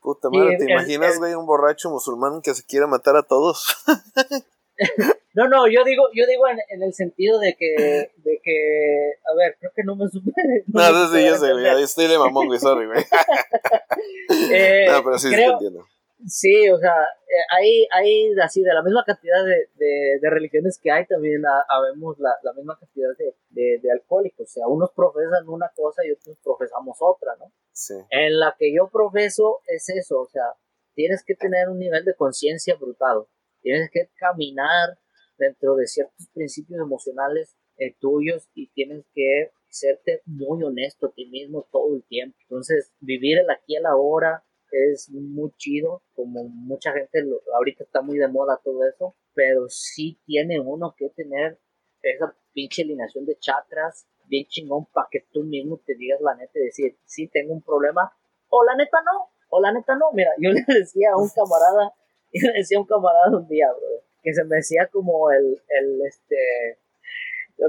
[0.00, 3.76] Puta madre, ¿te imaginas, güey, un borracho musulmán que se quiera matar a todos?
[5.34, 9.56] no, no, yo digo, yo digo en, el sentido de que, de que, a ver,
[9.60, 10.32] creo que no me supe.
[10.68, 13.04] No, no, sí, yo sé, güey, estoy de mamón, güey, sorry, güey.
[14.52, 15.86] eh, no, pero sí, sí entiendo.
[16.26, 20.90] Sí, o sea, eh, hay, hay así de la misma cantidad de, de, religiones que
[20.90, 24.48] hay, también habemos la, la misma cantidad de, de, alcohólicos.
[24.48, 27.52] O sea, unos profesan una cosa y otros profesamos otra, ¿no?
[27.72, 27.94] Sí.
[28.10, 30.54] En la que yo profeso es eso, o sea,
[30.94, 33.24] tienes que tener un nivel de conciencia brutal.
[33.62, 34.98] Tienes que caminar
[35.38, 41.26] dentro de ciertos principios emocionales eh, tuyos y tienes que serte muy honesto a ti
[41.26, 42.36] mismo todo el tiempo.
[42.42, 48.02] Entonces, vivir el aquí y el ahora es muy chido, como mucha gente ahorita está
[48.02, 51.58] muy de moda todo eso, pero sí tiene uno que tener
[52.02, 56.52] esa pinche alineación de chakras bien chingón para que tú mismo te digas la neta
[56.54, 58.12] y decir, sí tengo un problema,
[58.48, 60.12] o la neta no, o la neta no.
[60.12, 61.92] Mira, yo le decía a un camarada,
[62.32, 65.60] yo le decía a un camarada un día, bro, que se me decía como el,
[65.68, 66.78] el, este,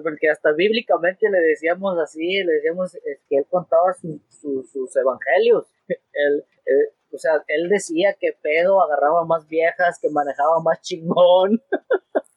[0.03, 2.93] porque hasta bíblicamente le decíamos así, le decíamos
[3.27, 5.67] que él contaba sus evangelios.
[5.87, 6.45] Él,
[7.13, 11.61] o sea, él decía que pedo agarraba más viejas, que manejaba más chingón.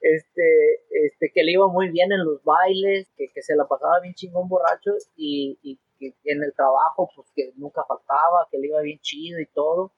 [0.00, 4.00] este, este, que le iba muy bien en los bailes, que, que se la pasaba
[4.00, 8.68] bien chingón borracho y, y que en el trabajo, pues que nunca faltaba, que le
[8.68, 9.92] iba bien chido y todo.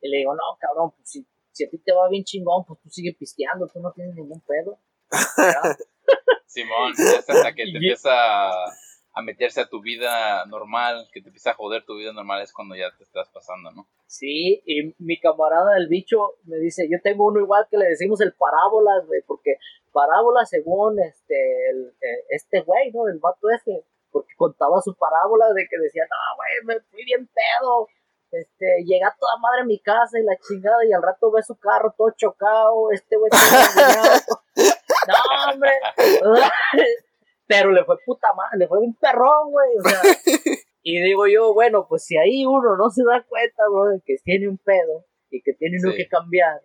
[0.00, 2.80] Y le digo, no, cabrón, pues si, si a ti te va bien chingón, pues
[2.80, 4.78] tú sigue pisteando, tú no tienes ningún pedo.
[6.46, 11.54] Simón, hasta que te empieza a, meterse a tu vida normal, que te empieza a
[11.54, 13.88] joder tu vida normal, es cuando ya te estás pasando, ¿no?
[14.06, 18.20] Sí, y mi camarada el bicho me dice, yo tengo uno igual que le decimos
[18.20, 19.58] el parábolas, güey, porque
[19.92, 23.08] parábola según este, el, eh, este güey, ¿no?
[23.08, 27.26] El vato ese, porque contaba su parábola de que decía, no, güey, me fui bien
[27.26, 27.88] pedo,
[28.30, 31.56] este, llega toda madre a mi casa y la chingada y al rato ve su
[31.56, 33.40] carro todo chocado, este güey todo
[37.46, 39.76] Pero le fue puta madre, le fue un perrón, güey.
[39.78, 40.00] O sea,
[40.82, 44.16] y digo yo, bueno, pues si ahí uno no se da cuenta, bro, de que
[44.24, 46.60] tiene un pedo y que tiene uno que cambiar,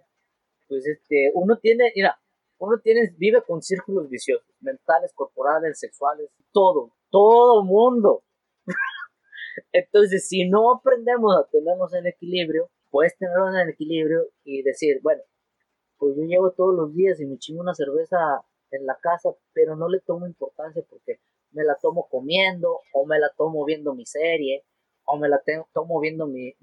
[0.67, 2.20] pues este, uno tiene, mira,
[2.59, 8.24] uno tiene, vive con círculos viciosos, mentales, corporales, sexuales, todo, todo mundo.
[9.72, 15.22] Entonces, si no aprendemos a tenernos en equilibrio, puedes tenernos en equilibrio y decir, bueno,
[15.97, 18.17] pues yo llevo todos los días y me chingo una cerveza
[18.72, 21.20] en la casa, pero no le tomo importancia porque
[21.51, 24.65] me la tomo comiendo o me la tomo viendo mi serie
[25.05, 25.41] o me la
[25.74, 26.53] tomo viendo mi,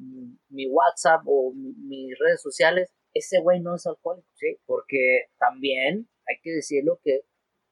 [0.50, 4.59] mi, WhatsApp o mis redes sociales, ese güey no es alcohólico, ¿sí?
[4.66, 7.22] Porque también hay que decirlo que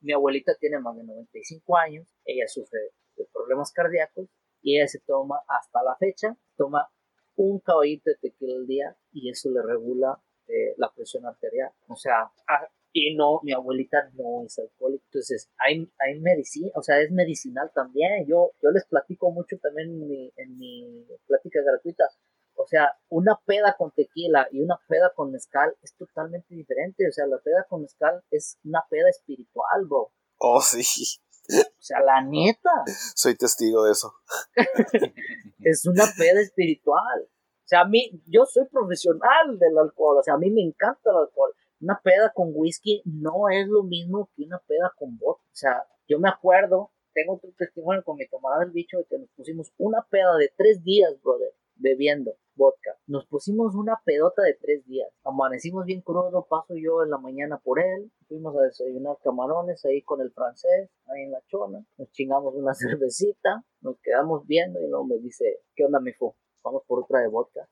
[0.01, 2.81] mi abuelita tiene más de 95 años, ella sufre
[3.17, 4.29] de problemas cardíacos
[4.63, 6.91] y ella se toma hasta la fecha, toma
[7.37, 11.71] un caballito de tequila al día y eso le regula eh, la presión arterial.
[11.89, 12.31] O sea,
[12.97, 15.05] y no, mi abuelita no es alcohólica.
[15.07, 18.25] Entonces, hay, hay medicina, o sea, es medicinal también.
[18.29, 22.05] Yo, yo les platico mucho también en mi, en mi plática gratuita.
[22.55, 27.09] O sea, una peda con tequila y una peda con mezcal es totalmente diferente.
[27.09, 30.13] O sea, la peda con mezcal es una peda espiritual, bro.
[30.39, 31.19] Oh, sí.
[31.51, 32.71] O sea, la neta.
[33.17, 34.15] Soy testigo de eso.
[35.65, 37.23] es una peda espiritual.
[37.25, 40.19] O sea, a mí, yo soy profesional del alcohol.
[40.19, 41.53] O sea, a mí me encanta el alcohol.
[41.85, 45.45] Una peda con whisky no es lo mismo que una peda con vodka.
[45.45, 49.19] O sea, yo me acuerdo, tengo otro testimonio con mi camarada del bicho de que
[49.19, 52.97] nos pusimos una peda de tres días, brother, bebiendo vodka.
[53.07, 55.11] Nos pusimos una pedota de tres días.
[55.25, 58.11] Amanecimos bien crudo, paso yo en la mañana por él.
[58.29, 61.85] Fuimos a desayunar camarones ahí con el francés, ahí en la chona.
[61.99, 66.35] Nos chingamos una cervecita, nos quedamos viendo y luego me dice, ¿qué onda, mi fu?
[66.63, 67.69] Vamos por otra de vodka.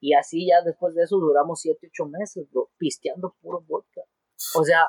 [0.00, 4.00] Y así ya después de eso duramos 7, 8 meses, bro, pisteando puro vodka.
[4.54, 4.84] O sea,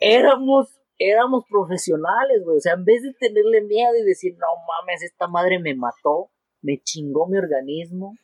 [0.00, 2.58] éramos, éramos profesionales, güey.
[2.58, 6.30] O sea, en vez de tenerle miedo y decir, no mames, esta madre me mató,
[6.62, 8.14] me chingó mi organismo,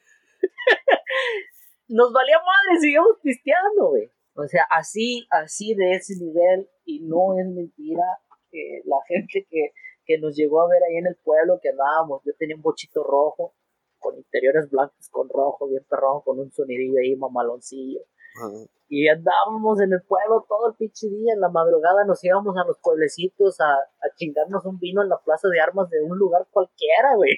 [1.88, 4.10] nos valía madre, sigamos pisteando, güey.
[4.34, 8.04] O sea, así, así de ese nivel, y no es mentira,
[8.50, 9.72] que la gente que,
[10.04, 13.02] que nos llegó a ver ahí en el pueblo que andábamos, yo tenía un bochito
[13.02, 13.54] rojo,
[14.06, 18.00] con interiores blancos con rojo, bien perrón, con un sonidillo ahí mamaloncillo.
[18.88, 22.64] Y andábamos en el pueblo todo el pinche día, en la madrugada nos íbamos a
[22.64, 26.46] los pueblecitos a, a chingarnos un vino en la plaza de armas de un lugar
[26.52, 27.32] cualquiera, güey.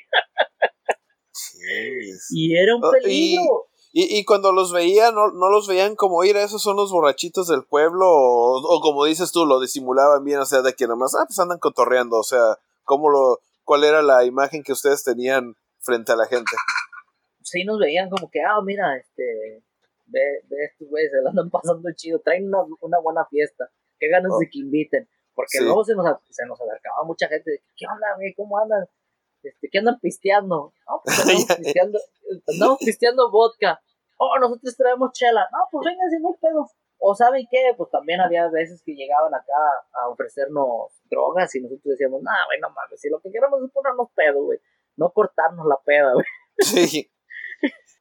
[2.30, 3.66] Y era un oh, peligro.
[3.92, 7.48] Y, y, cuando los veían, no, no, los veían como, ir esos son los borrachitos
[7.48, 11.24] del pueblo, o, como dices tú, lo disimulaban bien, o sea, de que nomás, ah,
[11.26, 16.12] pues andan cotorreando, o sea, ¿cómo lo, ¿cuál era la imagen que ustedes tenían frente
[16.12, 16.52] a la gente?
[17.42, 19.62] Sí, nos veían como que, ah, mira, este,
[20.06, 24.08] ve, ve estos güeyes, se lo andan pasando chido, traen una, una buena fiesta, qué
[24.08, 24.50] ganas de oh.
[24.50, 28.34] que inviten, porque luego se nos, se nos acercaba mucha gente, de, ¿qué onda, güey?
[28.34, 28.86] ¿Cómo andan?
[29.42, 30.72] este, ¿qué andan pisteando?
[30.86, 31.98] No, pues andamos pisteando,
[32.46, 33.80] andamos pisteando vodka.
[34.16, 35.46] Oh, nosotros traemos chela.
[35.52, 36.66] No, pues vengan si no hay pedo.
[37.00, 39.54] O saben qué, pues también había veces que llegaban acá
[39.92, 43.70] a ofrecernos drogas y nosotros decíamos, nah, güey, no mames, si lo que queremos es
[43.70, 44.58] ponernos pedo, güey.
[44.98, 46.26] No cortarnos la peda, güey.
[46.58, 47.10] Sí.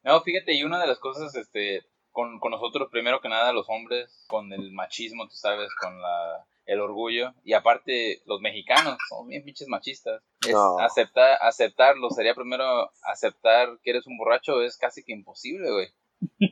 [0.03, 3.69] No, fíjate, y una de las cosas, este, con, con nosotros, primero que nada, los
[3.69, 7.33] hombres, con el machismo, tú sabes, con la el orgullo.
[7.43, 10.21] Y aparte, los mexicanos son bien pinches machistas.
[10.47, 12.09] Es aceptar, aceptarlo.
[12.09, 15.87] Sería primero aceptar que eres un borracho, es casi que imposible, güey.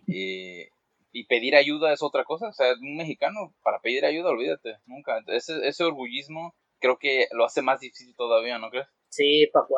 [0.08, 2.48] y, pedir ayuda es otra cosa.
[2.48, 5.22] O sea, un mexicano, para pedir ayuda, olvídate, nunca.
[5.28, 8.88] Ese, ese orgullismo creo que lo hace más difícil todavía, ¿no crees?
[9.10, 9.76] Sí, Paco,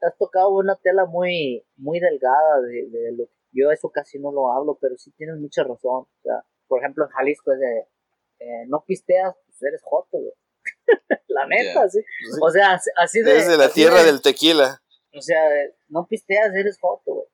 [0.00, 4.32] has, has, tocado una tela muy, muy delgada de, de lo yo eso casi no
[4.32, 6.04] lo hablo, pero sí tienes mucha razón.
[6.04, 7.78] O sea, por ejemplo, en Jalisco es de,
[8.40, 10.32] eh, no pisteas, pues eres joto, güey.
[11.28, 12.00] la neta, sí.
[12.40, 13.32] O sea, así de.
[13.34, 14.80] Desde la tierra del tequila.
[15.14, 15.40] O sea,
[15.88, 17.26] no pisteas, eres joto, güey.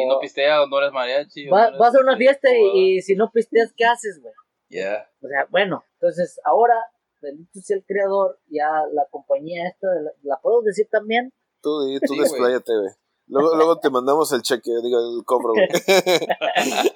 [0.00, 1.48] si no pisteas, no eres mariachi.
[1.48, 4.34] vas a una fiesta y, si no pisteas, ¿qué haces, güey?
[4.68, 5.08] Ya.
[5.22, 6.74] O sea, bueno, entonces ahora,
[7.20, 9.88] bendito sea el creador, ya la compañía esta,
[10.22, 11.32] la, puedo decir también?
[11.64, 12.92] Tú, tú sí, despláyate, güey.
[13.26, 15.68] Luego, luego te mandamos el cheque, digo, el cobro, güey.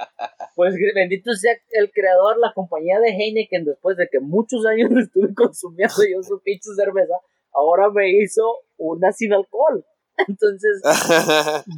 [0.55, 5.33] Pues bendito sea el creador, la compañía de Heineken, después de que muchos años estuve
[5.33, 7.14] consumiendo yo su pinche cerveza,
[7.53, 8.43] ahora me hizo
[8.77, 9.87] una sin alcohol.
[10.27, 10.83] Entonces,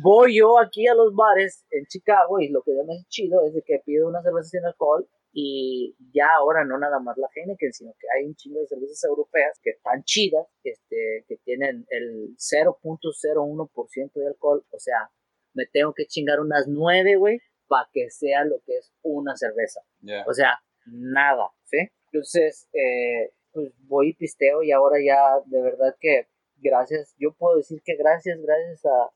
[0.03, 3.45] voy yo aquí a los bares en Chicago y lo que ya me hace chido
[3.45, 7.29] es de que pido una cerveza sin alcohol y ya ahora no nada más la
[7.35, 11.87] Heineken, sino que hay un chingo de cervezas europeas que están chidas, este, que tienen
[11.91, 15.11] el 0.01% de alcohol, o sea,
[15.53, 19.81] me tengo que chingar unas nueve, güey, para que sea lo que es una cerveza.
[20.27, 21.79] O sea, nada, ¿sí?
[22.13, 26.29] Entonces, eh, pues voy y pisteo y ahora ya de verdad que
[26.61, 29.11] gracias, yo puedo decir que gracias, gracias a,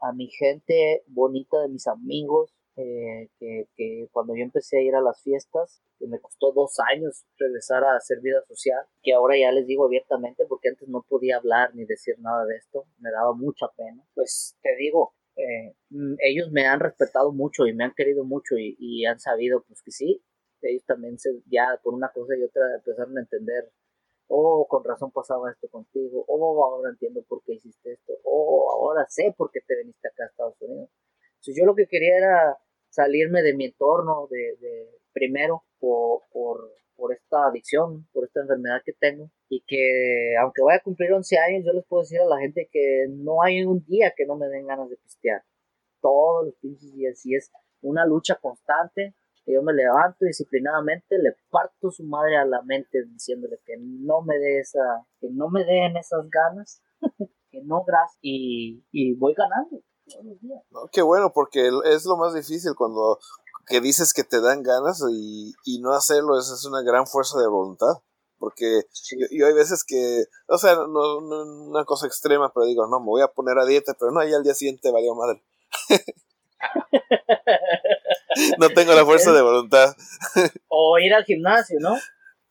[0.00, 4.94] a, mi gente bonita, de mis amigos, eh, que, que, cuando yo empecé a ir
[4.94, 9.36] a las fiestas, que me costó dos años regresar a hacer vida social, que ahora
[9.38, 13.10] ya les digo abiertamente porque antes no podía hablar ni decir nada de esto, me
[13.10, 14.02] daba mucha pena.
[14.14, 18.56] Pues te digo, eh, mm, ellos me han respetado mucho y me han querido mucho
[18.56, 20.22] y, y han sabido pues que sí,
[20.62, 23.70] ellos también se, ya por una cosa y otra empezaron a entender
[24.28, 29.06] oh, con razón pasaba esto contigo, oh, ahora entiendo por qué hiciste esto, oh, ahora
[29.08, 30.90] sé por qué te viniste acá a Estados Unidos.
[31.34, 32.58] Entonces yo lo que quería era
[32.88, 38.92] salirme de mi entorno, de, primero, por, por, por, esta adicción, por esta enfermedad que
[38.92, 42.38] tengo, y que aunque vaya a cumplir 11 años, yo les puedo decir a la
[42.38, 45.42] gente que no hay un día que no me den ganas de pistear.
[46.00, 47.50] Todos los pinches días, y es
[47.80, 49.14] una lucha constante,
[49.44, 54.22] que yo me levanto disciplinadamente, le parto su madre a la mente diciéndole que no
[54.22, 56.82] me dé esa, que no me den esas ganas,
[57.50, 60.62] que no gracias, y, y voy ganando todos los días.
[60.70, 63.18] No, qué bueno, porque es lo más difícil cuando
[63.66, 67.38] que dices que te dan ganas y, y no hacerlo, es, es una gran fuerza
[67.38, 68.02] de voluntad.
[68.42, 68.82] Porque
[69.30, 73.06] yo, hay veces que, o sea, no, no, una cosa extrema, pero digo, no, me
[73.06, 75.44] voy a poner a dieta, pero no, ahí al día siguiente valió madre.
[78.58, 79.94] no tengo la fuerza de voluntad.
[80.68, 81.96] o ir al gimnasio, ¿no?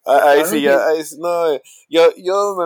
[0.05, 0.79] Ah, ahí sí, ya,
[1.19, 1.53] no,
[1.87, 2.65] yo, yo me,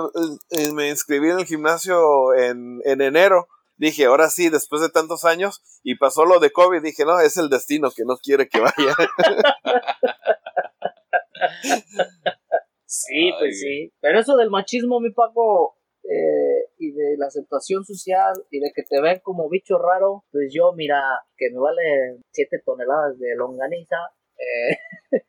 [0.58, 3.50] eh, me, inscribí en el gimnasio en, en enero.
[3.78, 7.36] Dije, ahora sí, después de tantos años, y pasó lo de COVID, dije, no, es
[7.36, 8.74] el destino que no quiere que vaya.
[12.86, 13.92] sí, pues sí.
[14.00, 15.78] Pero eso del machismo, mi Paco,
[16.08, 20.54] eh, y de la aceptación social y de que te ven como bicho raro, pues
[20.54, 21.02] yo, mira,
[21.36, 23.98] que me vale 7 toneladas de longaniza,
[24.38, 24.78] eh,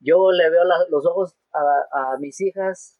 [0.00, 2.98] yo le veo los ojos a, mis hijas,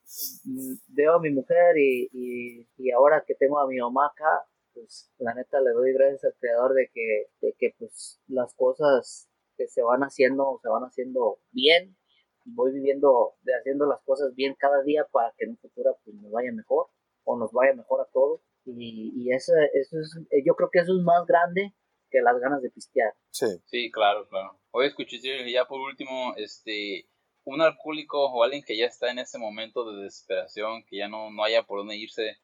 [0.89, 5.35] veo a mi mujer y, y, ahora que tengo a mi mamá acá, pues la
[5.35, 9.83] neta le doy gracias al creador de que, de que pues las cosas que se
[9.83, 11.97] van haciendo, se van haciendo bien,
[12.45, 16.31] voy viviendo haciendo las cosas bien cada día para que en un futuro pues me
[16.31, 16.87] vaya mejor
[17.27, 18.41] o nos vaya mejor a todos.
[18.65, 21.75] Y, y eso, eso es, eh, yo creo que eso es más grande
[22.11, 23.13] que las ganas de pistear.
[23.31, 23.47] Sí.
[23.67, 24.59] Sí, claro, claro.
[24.71, 25.19] Hoy escuché
[25.51, 27.09] ya por último, este,
[27.45, 31.31] un alcohólico o alguien que ya está en ese momento de desesperación, que ya no,
[31.31, 32.37] no haya por dónde irse,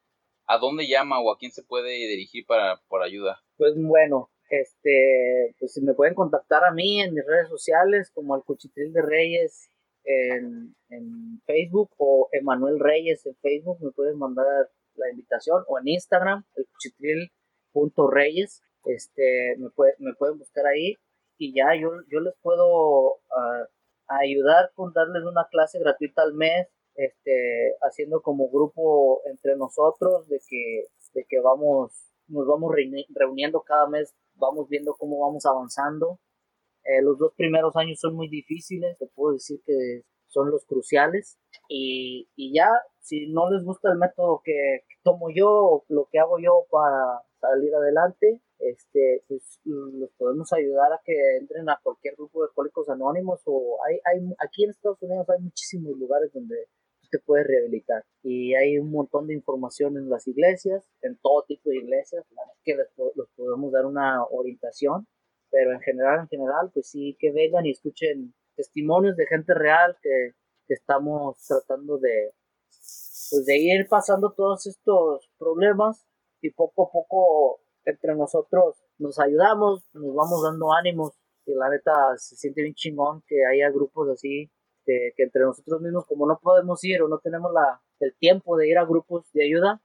[0.46, 3.40] ¿a dónde llama o a quién se puede dirigir para por ayuda?
[3.56, 8.42] Pues bueno, este, pues me pueden contactar a mí en mis redes sociales como el
[8.42, 9.71] Cuchitril de Reyes
[10.04, 10.74] en,
[11.46, 14.46] Facebook o Emanuel Reyes en Facebook, me pueden mandar
[14.94, 20.96] la invitación o en Instagram, el cuchitril.reyes, este, me, puede, me pueden buscar ahí
[21.38, 23.66] y ya yo, yo les puedo uh,
[24.06, 30.40] ayudar con darles una clase gratuita al mes, este, haciendo como grupo entre nosotros de
[30.46, 30.84] que,
[31.14, 32.74] de que vamos, nos vamos
[33.14, 36.20] reuniendo cada mes, vamos viendo cómo vamos avanzando
[36.84, 41.38] eh, los dos primeros años son muy difíciles, te puedo decir que son los cruciales.
[41.68, 42.68] Y, y ya,
[43.00, 47.74] si no les gusta el método que, tomo yo, lo que hago yo para salir
[47.74, 53.42] adelante, este, pues los podemos ayudar a que entren a cualquier grupo de alcohólicos anónimos
[53.46, 56.68] o hay, hay, aquí en Estados Unidos hay muchísimos lugares donde
[57.10, 61.70] te puedes rehabilitar y hay un montón de información en las iglesias, en todo tipo
[61.70, 62.24] de iglesias,
[62.64, 65.06] que les, les podemos dar una orientación
[65.52, 69.96] pero en general, en general, pues sí, que vengan y escuchen testimonios de gente real
[70.02, 70.32] que,
[70.68, 72.32] estamos tratando de,
[72.70, 76.06] pues de ir pasando todos estos problemas
[76.40, 81.12] y poco a poco entre nosotros nos ayudamos, nos vamos dando ánimos
[81.44, 84.50] y la neta se siente bien chingón que haya grupos así
[84.86, 88.68] que, entre nosotros mismos como no podemos ir o no tenemos la, el tiempo de
[88.70, 89.82] ir a grupos de ayuda,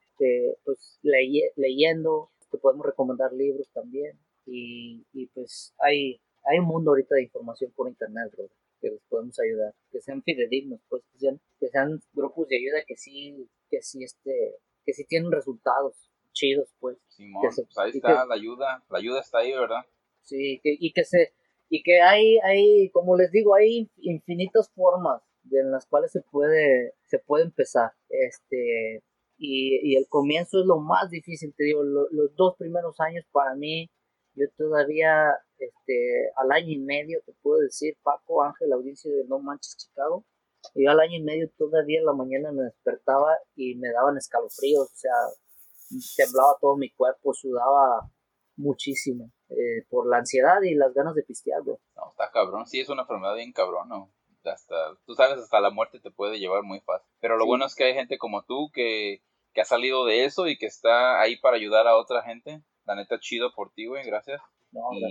[0.64, 4.18] pues leyendo, te podemos recomendar libros también
[4.48, 9.02] y, y pues hay, hay un mundo ahorita de información por internet, bro, que les
[9.10, 13.50] podemos ayudar, que sean fidedignos, pues, que sean, que sean grupos de ayuda que sí,
[13.70, 16.98] que sí, este, que sí tienen resultados chidos, pues.
[17.10, 19.82] Simón, pues ahí está la ayuda, la ayuda está ahí, ¿verdad?
[20.22, 21.34] Sí, que, y que se,
[21.70, 25.22] y que hay, hay, como les digo, hay infinitas formas
[25.52, 29.04] en las cuales se puede, se puede empezar, este,
[29.38, 33.56] y, y el comienzo es lo más difícil, te digo, los dos primeros años para
[33.56, 33.90] mí
[34.38, 39.40] yo todavía, este, al año y medio, te puedo decir, Paco, Ángel, audiencia de No
[39.40, 40.26] Manches Chicago,
[40.76, 44.86] yo al año y medio todavía en la mañana me despertaba y me daban escalofríos,
[44.86, 45.14] o sea,
[46.16, 48.10] temblaba todo mi cuerpo, sudaba
[48.58, 51.78] muchísimo eh, por la ansiedad y las ganas de pistear, No,
[52.12, 54.14] está cabrón, sí, es una enfermedad bien cabrón, ¿no?
[54.50, 54.76] hasta,
[55.06, 57.08] tú sabes, hasta la muerte te puede llevar muy fácil.
[57.20, 59.22] Pero lo bueno es que hay gente como tú que,
[59.54, 62.62] que ha salido de eso y que está ahí para ayudar a otra gente.
[62.88, 64.42] La neta, chido por ti, güey, gracias.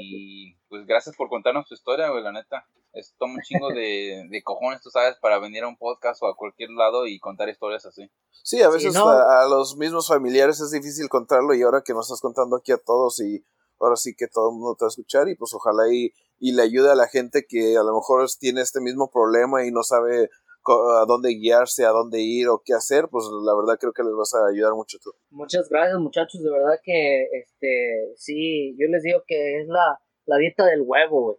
[0.01, 2.66] y pues gracias por contarnos tu historia, güey, la neta.
[2.93, 6.27] Es todo un chingo de, de, cojones, tú sabes, para venir a un podcast o
[6.27, 8.11] a cualquier lado y contar historias así.
[8.31, 12.07] Sí, a veces a, a, los mismos familiares es difícil contarlo y ahora que nos
[12.07, 13.45] estás contando aquí a todos y
[13.79, 16.53] ahora sí que todo el mundo te va a escuchar y pues ojalá y, y
[16.53, 19.83] le ayude a la gente que a lo mejor tiene este mismo problema y no
[19.83, 20.31] sabe
[20.73, 24.14] a dónde guiarse, a dónde ir o qué hacer, pues la verdad creo que les
[24.14, 25.12] vas a ayudar mucho tú.
[25.31, 30.37] Muchas gracias muchachos, de verdad que este sí, yo les digo que es la, la
[30.39, 31.37] dieta del huevo, güey.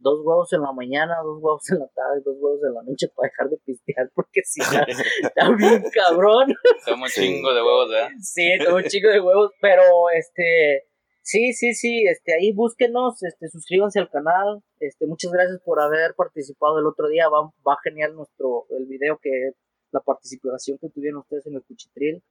[0.00, 3.08] Dos huevos en la mañana, dos huevos en la tarde, dos huevos en la noche
[3.16, 4.84] para dejar de pistear, porque si no,
[5.22, 6.54] está bien cabrón.
[6.86, 8.10] Toma un chingo de huevos, ¿verdad?
[8.20, 10.87] Sí, toma un chingo de huevos, pero este,
[11.30, 16.14] Sí, sí, sí, este, ahí búsquenos, este, suscríbanse al canal, este, muchas gracias por haber
[16.14, 19.50] participado el otro día, va, va genial nuestro, el video que,
[19.92, 22.22] la participación que tuvieron ustedes en el Cuchitril,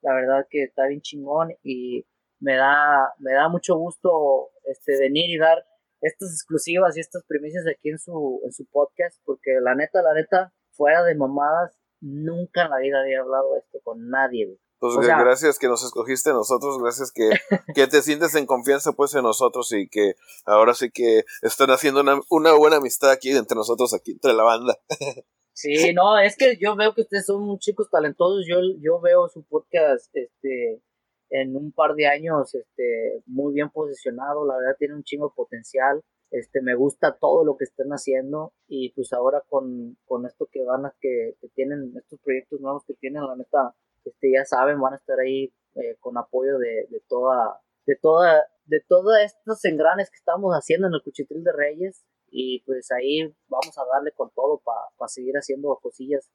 [0.00, 2.06] la verdad que está bien chingón y
[2.40, 5.62] me da, me da mucho gusto, este, venir y dar
[6.00, 10.14] estas exclusivas y estas primicias aquí en su, en su podcast, porque la neta, la
[10.14, 15.58] neta, fuera de mamadas, nunca en la vida había hablado esto con nadie, pues gracias
[15.58, 17.30] que nos escogiste nosotros, gracias que,
[17.74, 20.14] que te sientes en confianza pues en nosotros y que
[20.44, 24.42] ahora sí que están haciendo una, una buena amistad aquí entre nosotros, aquí entre la
[24.42, 24.78] banda.
[25.58, 29.42] Sí, no, es que yo veo que ustedes son chicos talentosos, yo, yo veo su
[29.42, 30.82] podcast este
[31.30, 35.34] en un par de años este muy bien posicionado, la verdad tiene un chingo de
[35.34, 36.02] potencial.
[36.30, 40.62] Este, me gusta todo lo que están haciendo y pues ahora con, con esto que
[40.64, 43.74] van a, que, que tienen, estos proyectos nuevos que tienen, la neta,
[44.06, 48.44] este, ya saben, van a estar ahí eh, con apoyo de, de, toda, de toda,
[48.64, 53.34] de todas estos engranes que estamos haciendo en el Cuchitril de Reyes y pues ahí
[53.48, 56.30] vamos a darle con todo para seguir haciendo cosillas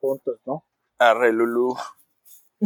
[0.00, 0.66] juntos, ¿no?
[0.98, 1.74] Arre Lulu.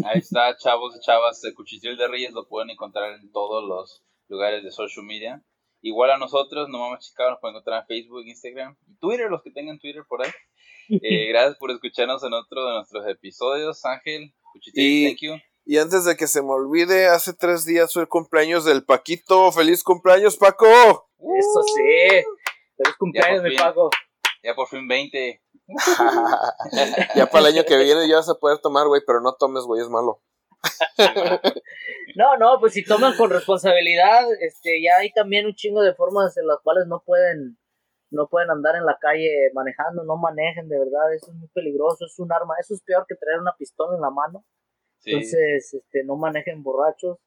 [0.05, 4.05] Ahí está, chavos y chavas, el Cuchitril de Reyes lo pueden encontrar en todos los
[4.29, 5.43] lugares de social media.
[5.81, 9.43] Igual a nosotros, no vamos Chicago, nos pueden encontrar en Facebook, Instagram y Twitter, los
[9.43, 10.31] que tengan Twitter por ahí.
[10.91, 14.33] Eh, gracias por escucharnos en otro de nuestros episodios, Ángel.
[14.75, 19.53] Y, antes de que se me olvide, hace tres días fue el cumpleaños del Paquito.
[19.53, 20.67] ¡Feliz cumpleaños, Paco!
[20.67, 22.25] Eso sí.
[22.77, 23.91] Feliz cumpleaños, mi Paco.
[24.43, 25.43] Ya por fin 20.
[27.15, 29.65] ya para el año que viene ya vas a poder tomar, güey, pero no tomes,
[29.65, 30.23] güey, es malo.
[32.17, 36.37] no, no, pues si toman con responsabilidad, este, ya hay también un chingo de formas
[36.37, 37.59] en las cuales no pueden,
[38.11, 42.07] no pueden andar en la calle manejando, no manejen, de verdad, eso es muy peligroso,
[42.07, 44.45] es un arma, eso es peor que traer una pistola en la mano.
[45.05, 47.19] Entonces, este, no manejen borrachos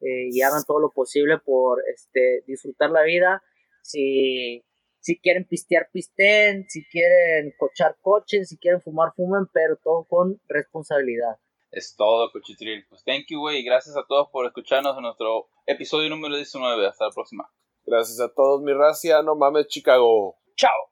[0.00, 3.42] eh, y hagan todo lo posible por este, disfrutar la vida.
[3.82, 4.64] Si,
[5.00, 10.40] si quieren pistear, pisten, si quieren cochar, cochen, si quieren fumar, fumen, pero todo con
[10.48, 11.36] responsabilidad.
[11.70, 12.84] Es todo, Cochitril.
[12.88, 13.62] Pues thank you, güey.
[13.62, 16.84] Gracias a todos por escucharnos en nuestro episodio número 19.
[16.86, 17.48] Hasta la próxima.
[17.86, 19.22] Gracias a todos, mi racia.
[19.22, 20.36] No mames, Chicago.
[20.56, 20.90] Chao.